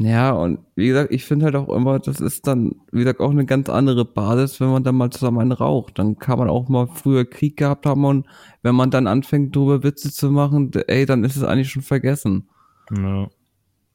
[0.00, 3.32] Ja, und wie gesagt, ich finde halt auch immer, das ist dann, wie gesagt, auch
[3.32, 5.98] eine ganz andere Basis, wenn man dann mal zusammen einen raucht.
[5.98, 8.26] Dann kann man auch mal früher Krieg gehabt haben und
[8.62, 12.48] wenn man dann anfängt, drüber Witze zu machen, ey, dann ist es eigentlich schon vergessen.
[12.96, 13.28] Ja.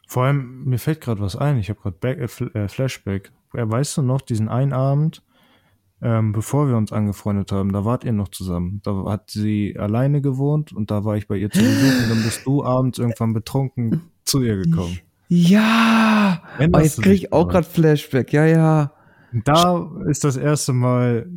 [0.08, 2.26] Vor allem, mir fällt gerade was ein, ich habe gerade äh,
[2.60, 3.32] äh, Flashback.
[3.54, 5.24] Ja, weißt du noch, diesen einen Abend,
[6.04, 8.82] ähm, bevor wir uns angefreundet haben, da wart ihr noch zusammen.
[8.84, 12.24] Da hat sie alleine gewohnt und da war ich bei ihr zu Besuch und dann
[12.24, 15.00] bist du abends irgendwann betrunken zu ihr gekommen.
[15.30, 16.44] Ja!
[16.60, 18.92] Oh, jetzt krieg ich auch gerade Flashback, ja, ja.
[19.46, 21.28] Da ist das erste Mal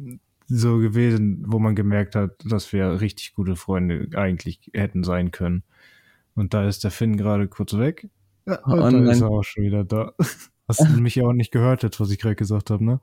[0.48, 5.62] so gewesen, wo man gemerkt hat, dass wir richtig gute Freunde eigentlich hätten sein können.
[6.34, 8.08] Und da ist der Finn gerade kurz weg.
[8.46, 10.12] Ja, und Und da dann- ist er auch schon wieder da.
[10.68, 13.00] Hast du mich ja auch nicht gehört jetzt, was ich gerade gesagt habe, ne?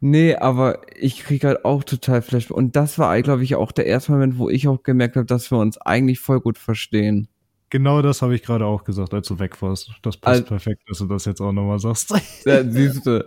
[0.00, 2.56] Nee, aber ich krieg halt auch total Flashback.
[2.56, 5.50] Und das war, glaube ich, auch der erste Moment, wo ich auch gemerkt habe, dass
[5.50, 7.28] wir uns eigentlich voll gut verstehen.
[7.70, 9.90] Genau das habe ich gerade auch gesagt, als du weg warst.
[10.02, 12.14] Das passt Al- perfekt, dass du das jetzt auch nochmal sagst.
[12.46, 13.24] Ja, siehst du.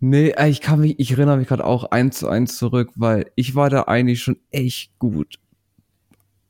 [0.00, 3.30] Nee, äh, ich kann mich, ich erinnere mich gerade auch eins zu eins zurück, weil
[3.36, 5.38] ich war da eigentlich schon echt gut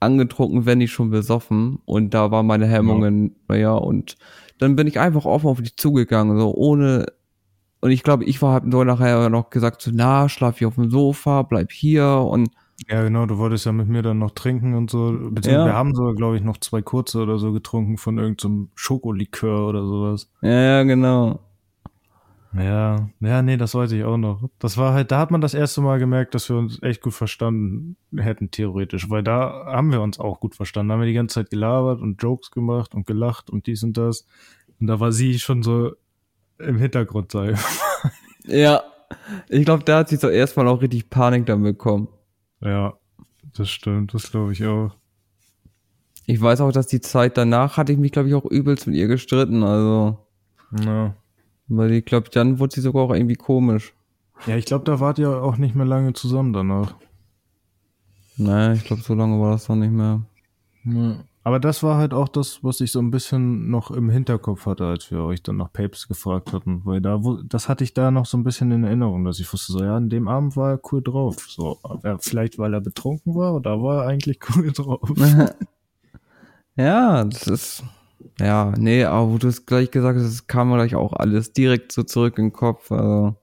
[0.00, 1.78] angetrunken, wenn nicht schon besoffen.
[1.84, 4.16] Und da waren meine Hemmungen, naja, und
[4.58, 7.06] dann bin ich einfach offen auf dich zugegangen, so ohne.
[7.84, 10.76] Und ich glaube, ich war hab nur nachher noch gesagt, so, na, schlaf hier auf
[10.76, 12.48] dem Sofa, bleib hier und
[12.88, 15.10] Ja, genau, du wolltest ja mit mir dann noch trinken und so.
[15.12, 15.66] Beziehungsweise Ja.
[15.66, 19.84] wir haben sogar, glaube ich, noch zwei kurze oder so getrunken von irgendeinem Schokolikör oder
[19.84, 20.30] sowas.
[20.40, 21.40] ja, ja, genau.
[22.54, 24.48] Ja, ja, nee, das weiß ich auch noch.
[24.60, 27.12] Das war halt, da hat man das erste Mal gemerkt, dass wir uns echt gut
[27.12, 30.88] verstanden hätten, theoretisch, weil da haben wir uns auch gut verstanden.
[30.88, 33.98] Da haben wir die ganze Zeit gelabert und Jokes gemacht und gelacht und dies und
[33.98, 34.26] das.
[34.80, 35.92] Und da war sie schon so
[36.58, 37.58] im Hintergrund, ich.
[38.46, 38.82] Ja.
[39.48, 42.08] Ich glaube, da hat sie zuerst mal auch richtig Panik dann bekommen.
[42.60, 42.94] Ja,
[43.56, 44.90] das stimmt, das glaube ich auch.
[46.26, 48.96] Ich weiß auch, dass die Zeit danach hatte ich mich, glaube ich, auch übelst mit
[48.96, 49.62] ihr gestritten.
[49.62, 50.18] Also,
[50.84, 51.14] Ja.
[51.68, 53.94] weil ich glaube, dann wurde sie sogar auch irgendwie komisch.
[54.46, 56.94] Ja, ich glaube, da wart ihr auch nicht mehr lange zusammen danach.
[58.36, 60.22] Nee, ich glaube, so lange war das noch nicht mehr.
[61.46, 64.86] Aber das war halt auch das, was ich so ein bisschen noch im Hinterkopf hatte,
[64.86, 66.80] als wir euch dann nach Papes gefragt hatten.
[66.84, 69.52] Weil da, wo- das hatte ich da noch so ein bisschen in Erinnerung, dass ich
[69.52, 71.36] wusste, so, ja, an dem Abend war er cool drauf.
[71.48, 75.00] So, aber vielleicht, weil er betrunken war, oder war er eigentlich cool drauf?
[76.76, 77.84] ja, das ist.
[78.40, 81.52] Ja, nee, aber wo du es gleich gesagt hast, es kam mir gleich auch alles
[81.52, 82.90] direkt so zurück in den Kopf.
[82.90, 83.36] Also.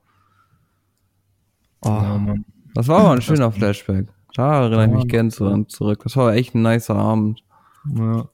[1.84, 2.36] Oh, Ja,
[2.74, 4.08] das war aber ein schöner Flashback.
[4.36, 6.00] Da erinnere ich mich gern zurück.
[6.04, 7.44] Das war echt ein nicer Abend.
[7.86, 8.30] Ja.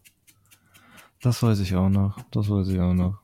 [1.21, 2.17] Das weiß ich auch noch.
[2.31, 3.19] Das weiß ich auch noch.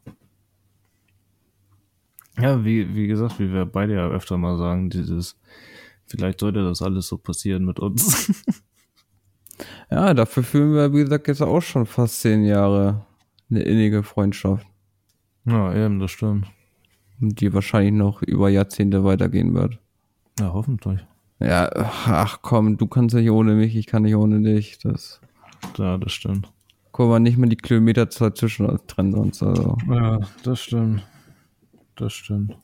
[2.40, 5.40] Ja, wie, wie gesagt, wie wir beide ja öfter mal sagen, dieses,
[6.08, 8.32] vielleicht sollte das alles so passieren mit uns.
[9.92, 13.06] Ja, dafür fühlen wir, wie gesagt, jetzt auch schon fast zehn Jahre
[13.50, 14.66] eine innige Freundschaft.
[15.46, 16.48] ja, eben, das stimmt.
[17.20, 19.80] Die wahrscheinlich noch über Jahrzehnte weitergehen wird.
[20.40, 21.06] Ja, hoffentlich.
[21.40, 24.80] Ja, ach komm, du kannst nicht ohne mich, ich kann nicht ohne dich.
[24.80, 25.22] Das
[25.78, 26.52] Ja, das stimmt.
[26.92, 29.42] guck mal nicht mal die Kilometerzahl zwischen uns trennen uns.
[29.42, 29.78] Also.
[29.90, 31.06] Ja, das stimmt.
[31.96, 32.58] Das stimmt.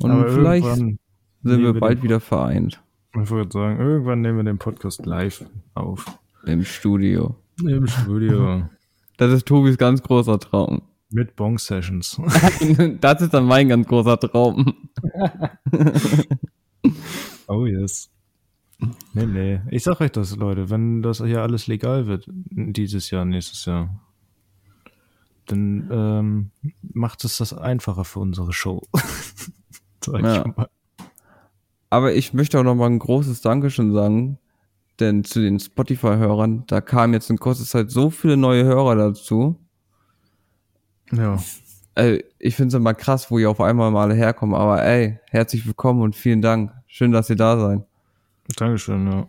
[0.00, 0.98] Und Aber vielleicht sind
[1.42, 2.80] wir bald wieder vereint
[3.20, 5.44] Ich würde sagen, irgendwann nehmen wir den Podcast live
[5.74, 6.04] auf.
[6.46, 7.36] im Studio.
[7.64, 8.68] Im Studio.
[9.18, 10.80] Das ist Tobis ganz großer Traum.
[11.10, 12.20] Mit Bong-Sessions.
[13.00, 14.74] das ist dann mein ganz großer Traum.
[17.48, 18.10] Oh yes.
[19.26, 19.60] Nee, nee.
[19.70, 24.00] Ich sag euch das, Leute, wenn das hier alles legal wird, dieses Jahr, nächstes Jahr,
[25.46, 26.50] dann ähm,
[26.82, 28.82] macht es das einfacher für unsere Show.
[30.04, 30.44] Sag Ja.
[30.46, 30.68] ich mal.
[31.90, 34.38] Aber ich möchte auch noch mal ein großes Dankeschön sagen,
[35.00, 39.58] denn zu den Spotify-Hörern, da kamen jetzt in kurzer Zeit so viele neue Hörer dazu.
[41.12, 41.38] Ja,
[42.38, 46.02] ich finde es immer krass, wo ihr auf einmal mal herkommen, aber ey, herzlich willkommen
[46.02, 46.72] und vielen Dank.
[46.86, 47.82] Schön, dass ihr da seid.
[48.56, 49.28] Dankeschön, ja.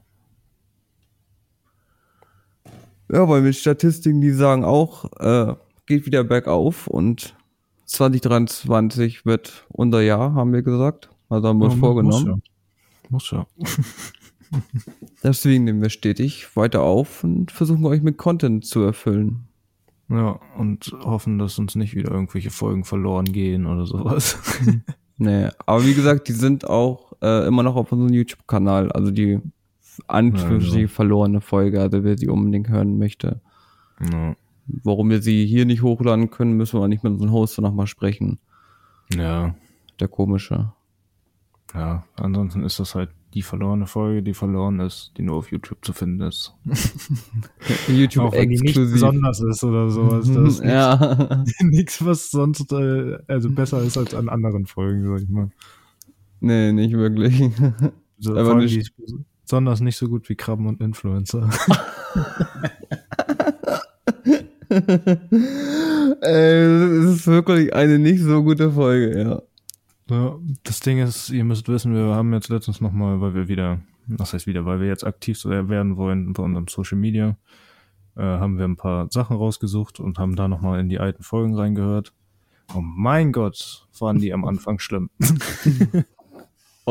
[3.12, 5.56] Ja, weil mit Statistiken, die sagen auch, äh,
[5.88, 7.36] geht wieder bergauf und
[7.86, 11.10] 2023 wird unser Jahr, haben wir gesagt.
[11.28, 12.42] Also haben wir uns Ja, vorgenommen.
[13.10, 13.46] Muss ja.
[13.66, 14.60] Muss ja.
[15.24, 19.48] Deswegen nehmen wir stetig weiter auf und versuchen euch mit Content zu erfüllen.
[20.10, 24.38] Ja, und hoffen, dass uns nicht wieder irgendwelche Folgen verloren gehen oder sowas.
[25.20, 28.92] Nee, aber wie gesagt, die sind auch äh, immer noch auf unserem YouTube-Kanal.
[28.94, 29.40] Also die
[30.08, 30.94] Anführungsstriche Ja, genau.
[30.96, 33.42] verlorene Folge, also wer sie unbedingt hören möchte.
[34.12, 34.36] ja.
[34.84, 38.38] Warum wir sie hier nicht hochladen können, müssen wir nicht mit unserem Host nochmal sprechen.
[39.12, 39.56] ja,
[40.00, 40.72] Der komische.
[41.74, 42.04] ja.
[42.18, 45.94] Ansonsten ist das halt die verlorene Folge, die verloren ist, die nur auf YouTube zu
[45.94, 46.54] finden ist.
[47.88, 48.94] YouTube Auch wenn die nicht exklusiv.
[48.94, 50.28] besonders ist oder sowas.
[50.34, 51.44] Das ist ja.
[51.62, 55.50] nichts, was sonst äh, also besser ist als an anderen Folgen, sag ich mal.
[56.40, 57.40] nee, nicht wirklich.
[58.18, 58.94] So, Aber allem nicht-
[59.44, 61.50] besonders nicht so gut wie Krabben und Influencer.
[66.22, 66.64] Ey,
[67.02, 69.42] das ist wirklich eine nicht so gute Folge, ja.
[70.10, 73.80] Ja, das Ding ist, ihr müsst wissen, wir haben jetzt letztens nochmal, weil wir wieder,
[74.08, 77.38] was heißt wieder, weil wir jetzt aktiv werden wollen bei unserem Social Media,
[78.16, 81.56] äh, haben wir ein paar Sachen rausgesucht und haben da nochmal in die alten Folgen
[81.56, 82.14] reingehört.
[82.74, 85.10] Oh mein Gott, waren die am Anfang schlimm.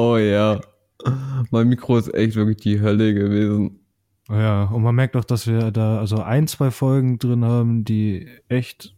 [0.00, 0.61] Oh ja.
[1.50, 3.81] Mein Mikro ist echt wirklich die Hölle gewesen.
[4.28, 8.28] Ja, und man merkt auch, dass wir da also ein, zwei Folgen drin haben, die
[8.48, 8.94] echt,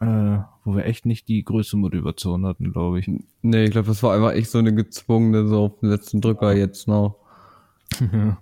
[0.00, 3.10] äh, wo wir echt nicht die größte Motivation hatten, glaube ich.
[3.42, 6.54] Nee, ich glaube, das war einfach echt so eine gezwungene, so auf den letzten Drücker
[6.56, 7.16] jetzt noch.
[8.12, 8.38] Ja.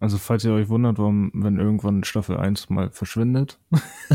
[0.00, 3.58] Also falls ihr euch wundert, warum, wenn irgendwann Staffel 1 mal verschwindet,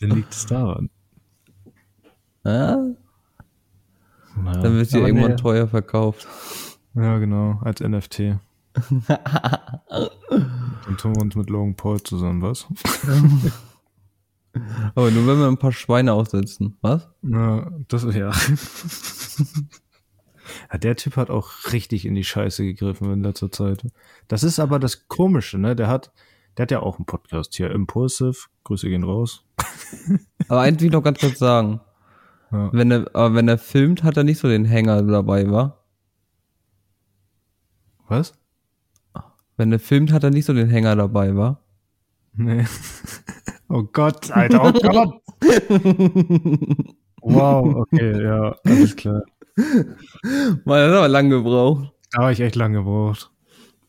[0.00, 0.88] dann liegt es daran.
[2.44, 2.78] Ja?
[4.42, 5.36] Naja, Dann wird sie aber irgendwann nee.
[5.36, 6.26] teuer verkauft.
[6.94, 8.38] Ja, genau, als NFT.
[9.08, 12.66] Dann tun wir uns mit Logan Paul zusammen, was?
[14.94, 16.76] Aber nur wenn wir ein paar Schweine aussetzen.
[16.80, 17.08] Was?
[17.22, 18.30] Ja, das ja.
[20.72, 20.78] ja.
[20.78, 23.86] Der Typ hat auch richtig in die Scheiße gegriffen in letzter Zeit.
[24.28, 25.76] Das ist aber das Komische, ne?
[25.76, 26.12] Der hat,
[26.56, 28.46] der hat ja auch einen Podcast hier, Impulsive.
[28.64, 29.44] Grüße gehen raus.
[30.48, 31.80] Aber eins will ich noch ganz kurz sagen.
[32.52, 32.72] Ja.
[32.72, 35.78] Wenn er, aber wenn er filmt, hat er nicht so den Hänger dabei, wa?
[38.06, 38.34] Was?
[39.56, 41.60] Wenn er filmt, hat er nicht so den Hänger dabei, wa?
[42.34, 42.64] Nee.
[43.68, 45.20] Oh Gott, Alter, oh Gott.
[47.28, 49.24] Wow, okay, ja, alles klar.
[49.56, 49.66] Das
[50.64, 51.92] hat aber lang gebraucht.
[52.12, 53.32] Da habe ich echt lange gebraucht.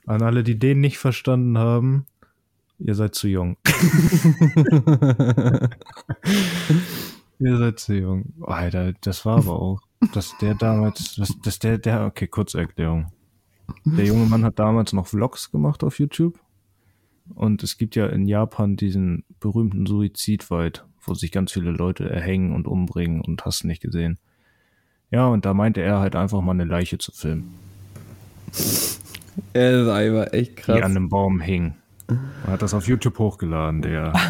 [0.08, 2.08] An alle, die den nicht verstanden haben,
[2.80, 3.58] ihr seid zu jung.
[7.40, 8.34] ihr seid zu jung.
[8.42, 9.82] Alter, das war aber auch,
[10.14, 13.12] dass der damals, dass, dass der, der, okay, kurze Erklärung.
[13.86, 16.40] Der junge Mann hat damals noch Vlogs gemacht auf YouTube.
[17.36, 22.54] Und es gibt ja in Japan diesen berühmten Suizidwald, wo sich ganz viele Leute erhängen
[22.54, 24.20] und umbringen und hast nicht gesehen.
[25.12, 27.54] Ja, und da meinte er halt einfach mal eine Leiche zu filmen.
[29.54, 30.82] Er ist einfach echt die krass.
[30.82, 31.76] an einem Baum hing.
[32.08, 34.14] Er hat das auf YouTube hochgeladen, der.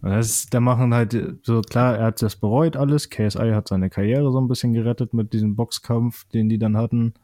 [0.00, 3.08] Das ist, der machen halt so klar, er hat das bereut alles.
[3.08, 7.14] KSI hat seine Karriere so ein bisschen gerettet mit diesem Boxkampf, den die dann hatten.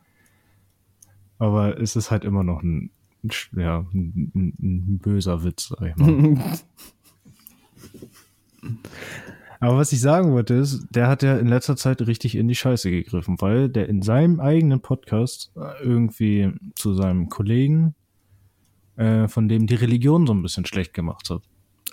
[1.38, 2.90] Aber es ist halt immer noch ein,
[3.56, 6.37] ja, ein, ein, ein böser Witz, sag ich mal.
[9.62, 12.54] Aber was ich sagen wollte ist, der hat ja in letzter Zeit richtig in die
[12.54, 17.94] Scheiße gegriffen, weil der in seinem eigenen Podcast äh, irgendwie zu seinem Kollegen,
[18.96, 21.42] äh, von dem die Religion so ein bisschen schlecht gemacht hat.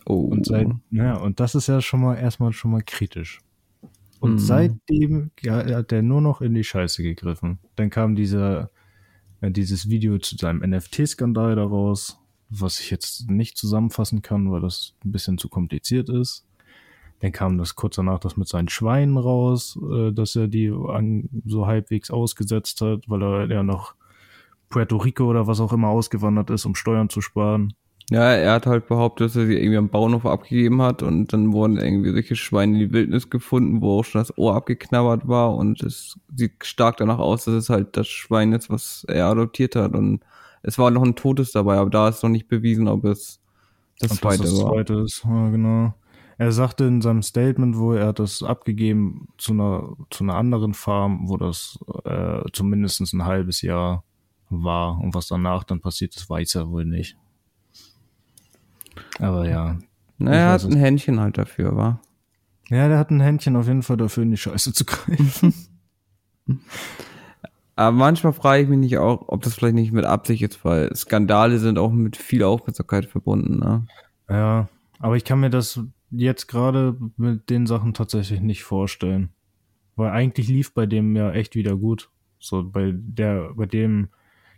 [0.05, 0.21] oh.
[0.21, 3.39] Und seit, ja, und das ist ja schon mal erstmal schon mal kritisch.
[4.21, 4.39] Und Mhm.
[4.39, 7.59] seitdem ja, hat der nur noch in die Scheiße gegriffen.
[7.75, 8.71] Dann kam dieser,
[9.41, 12.19] dieses Video zu seinem NFT-Skandal daraus,
[12.49, 16.45] was ich jetzt nicht zusammenfassen kann, weil das ein bisschen zu kompliziert ist.
[17.19, 21.29] Dann kam das kurz danach das mit seinen Schweinen raus, äh, dass er die an,
[21.45, 23.95] so halbwegs ausgesetzt hat, weil er ja noch
[24.69, 27.73] Puerto Rico oder was auch immer ausgewandert ist, um Steuern zu sparen.
[28.09, 31.51] Ja, er hat halt behauptet, dass er sie irgendwie am Bauernhof abgegeben hat und dann
[31.51, 35.55] wurden irgendwie solche Schweine in die Wildnis gefunden, wo auch schon das Ohr abgeknabbert war
[35.55, 39.75] und es sieht stark danach aus, dass es halt das Schwein ist, was er adoptiert
[39.75, 40.21] hat und
[40.63, 43.41] es war noch ein Totes dabei, aber da ist noch nicht bewiesen, ob es
[43.99, 44.71] das Ob zweite das das war.
[44.73, 45.93] zweite ist, ja, genau.
[46.37, 50.73] Er sagte in seinem Statement, wo er hat das abgegeben zu einer, zu einer anderen
[50.75, 54.03] Farm, wo das äh, zumindest ein halbes Jahr
[54.49, 54.99] war.
[54.99, 57.17] Und was danach dann passiert ist, weiß er wohl nicht.
[59.19, 59.77] Aber ja.
[60.17, 62.01] Naja, er hat ein Händchen halt dafür, war.
[62.69, 65.53] Ja, der hat ein Händchen auf jeden Fall dafür, in die Scheiße zu greifen.
[67.75, 70.93] Aber manchmal frage ich mich nicht auch, ob das vielleicht nicht mit Absicht ist, weil
[70.95, 73.85] Skandale sind auch mit viel Aufmerksamkeit verbunden, ne?
[74.27, 74.67] Ja,
[74.99, 79.29] aber ich kann mir das jetzt gerade mit den Sachen tatsächlich nicht vorstellen.
[79.95, 82.09] Weil eigentlich lief bei dem ja echt wieder gut.
[82.39, 84.09] So, bei der, bei dem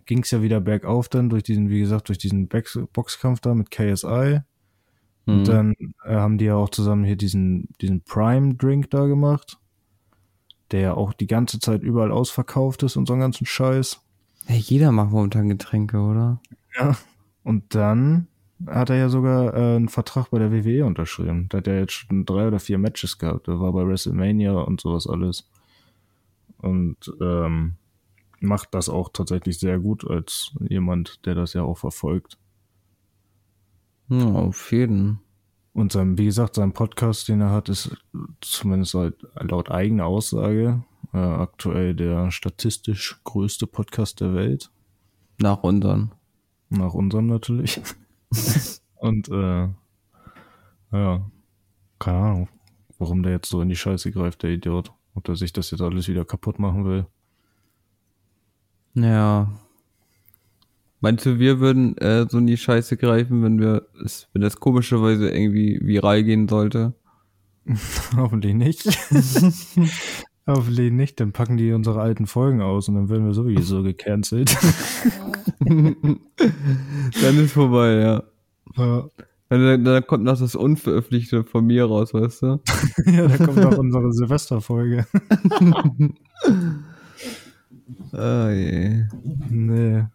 [0.09, 3.71] ging es ja wieder bergauf dann durch diesen, wie gesagt, durch diesen Boxkampf da mit
[3.71, 4.41] KSI.
[5.25, 5.33] Mhm.
[5.33, 9.57] Und dann äh, haben die ja auch zusammen hier diesen, diesen Prime-Drink da gemacht
[10.71, 14.01] der ja auch die ganze Zeit überall ausverkauft ist und so einen ganzen Scheiß.
[14.47, 16.41] Ja, jeder macht momentan Getränke, oder?
[16.77, 16.97] Ja.
[17.43, 18.27] Und dann
[18.67, 21.47] hat er ja sogar äh, einen Vertrag bei der WWE unterschrieben.
[21.49, 23.47] Da hat er jetzt schon drei oder vier Matches gehabt.
[23.47, 25.49] Er war bei WrestleMania und sowas alles.
[26.57, 27.75] Und ähm,
[28.41, 32.37] macht das auch tatsächlich sehr gut als jemand, der das ja auch verfolgt.
[34.09, 35.19] Ja, auf jeden.
[35.73, 37.95] Und sein, wie gesagt, sein Podcast, den er hat, ist
[38.41, 40.83] zumindest halt laut eigener Aussage
[41.13, 44.71] äh, aktuell der statistisch größte Podcast der Welt.
[45.39, 46.11] Nach unseren.
[46.69, 47.81] Nach unserem natürlich.
[48.95, 49.69] Und äh,
[50.91, 51.31] ja,
[51.99, 52.49] keine Ahnung,
[52.97, 54.91] warum der jetzt so in die Scheiße greift, der Idiot.
[55.15, 57.07] Ob er sich das jetzt alles wieder kaputt machen will.
[59.03, 59.47] Ja,
[61.01, 64.59] Meinst du, wir würden äh, so in die Scheiße greifen, wenn wir es, wenn das
[64.59, 66.93] komischerweise irgendwie viral gehen sollte?
[68.17, 68.85] Hoffentlich nicht.
[70.47, 74.57] Hoffentlich nicht, dann packen die unsere alten Folgen aus und dann werden wir sowieso gecancelt.
[75.59, 76.19] dann
[77.21, 78.23] ist vorbei, ja.
[78.75, 79.09] ja.
[79.47, 82.59] Dann, dann, kommt noch das Unveröffentlichte von mir raus, weißt du?
[83.05, 85.07] ja, da kommt noch unsere Silvesterfolge.
[88.13, 89.05] Oh je.
[89.49, 90.05] Nee.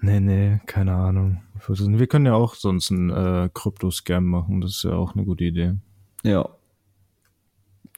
[0.00, 1.42] Nee, nee, keine Ahnung.
[1.66, 4.60] Wir können ja auch sonst einen äh, Krypto-Scam machen.
[4.60, 5.74] Das ist ja auch eine gute Idee.
[6.22, 6.48] Ja.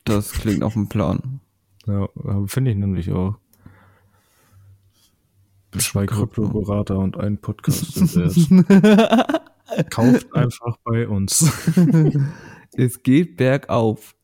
[0.04, 1.40] Das klingt auf dem Plan.
[1.86, 2.08] Ja,
[2.46, 3.36] finde ich nämlich auch.
[5.78, 9.42] Zwei Krypto-Berater und ein Podcast sind wert.
[9.90, 11.52] Kauft einfach bei uns.
[12.72, 14.16] es geht bergauf.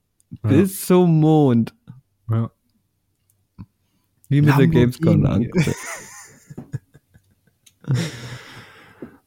[0.42, 0.51] Ja.
[0.51, 1.76] Bis zum Mond.
[4.29, 5.77] Wie mit der Gamescom angeguckt.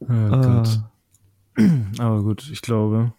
[0.02, 0.84] oh Gott.
[2.00, 3.14] Aber gut, ich glaube,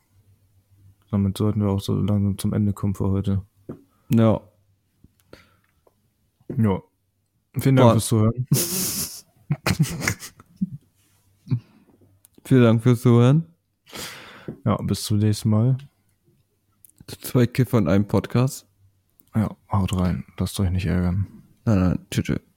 [1.11, 3.43] damit sollten wir auch so langsam zum Ende kommen für heute.
[4.11, 4.41] Ja.
[6.57, 6.83] Ja.
[7.59, 7.93] Vielen Dank Boah.
[7.93, 8.47] fürs Zuhören.
[12.45, 13.47] Vielen Dank fürs Zuhören.
[14.65, 15.77] Ja, bis zum nächsten Mal.
[17.07, 18.67] Zwei Kiffer in einem Podcast.
[19.35, 20.25] Ja, haut rein.
[20.39, 21.40] Lasst euch nicht ärgern.
[21.65, 22.50] Nein, nein, tschüss.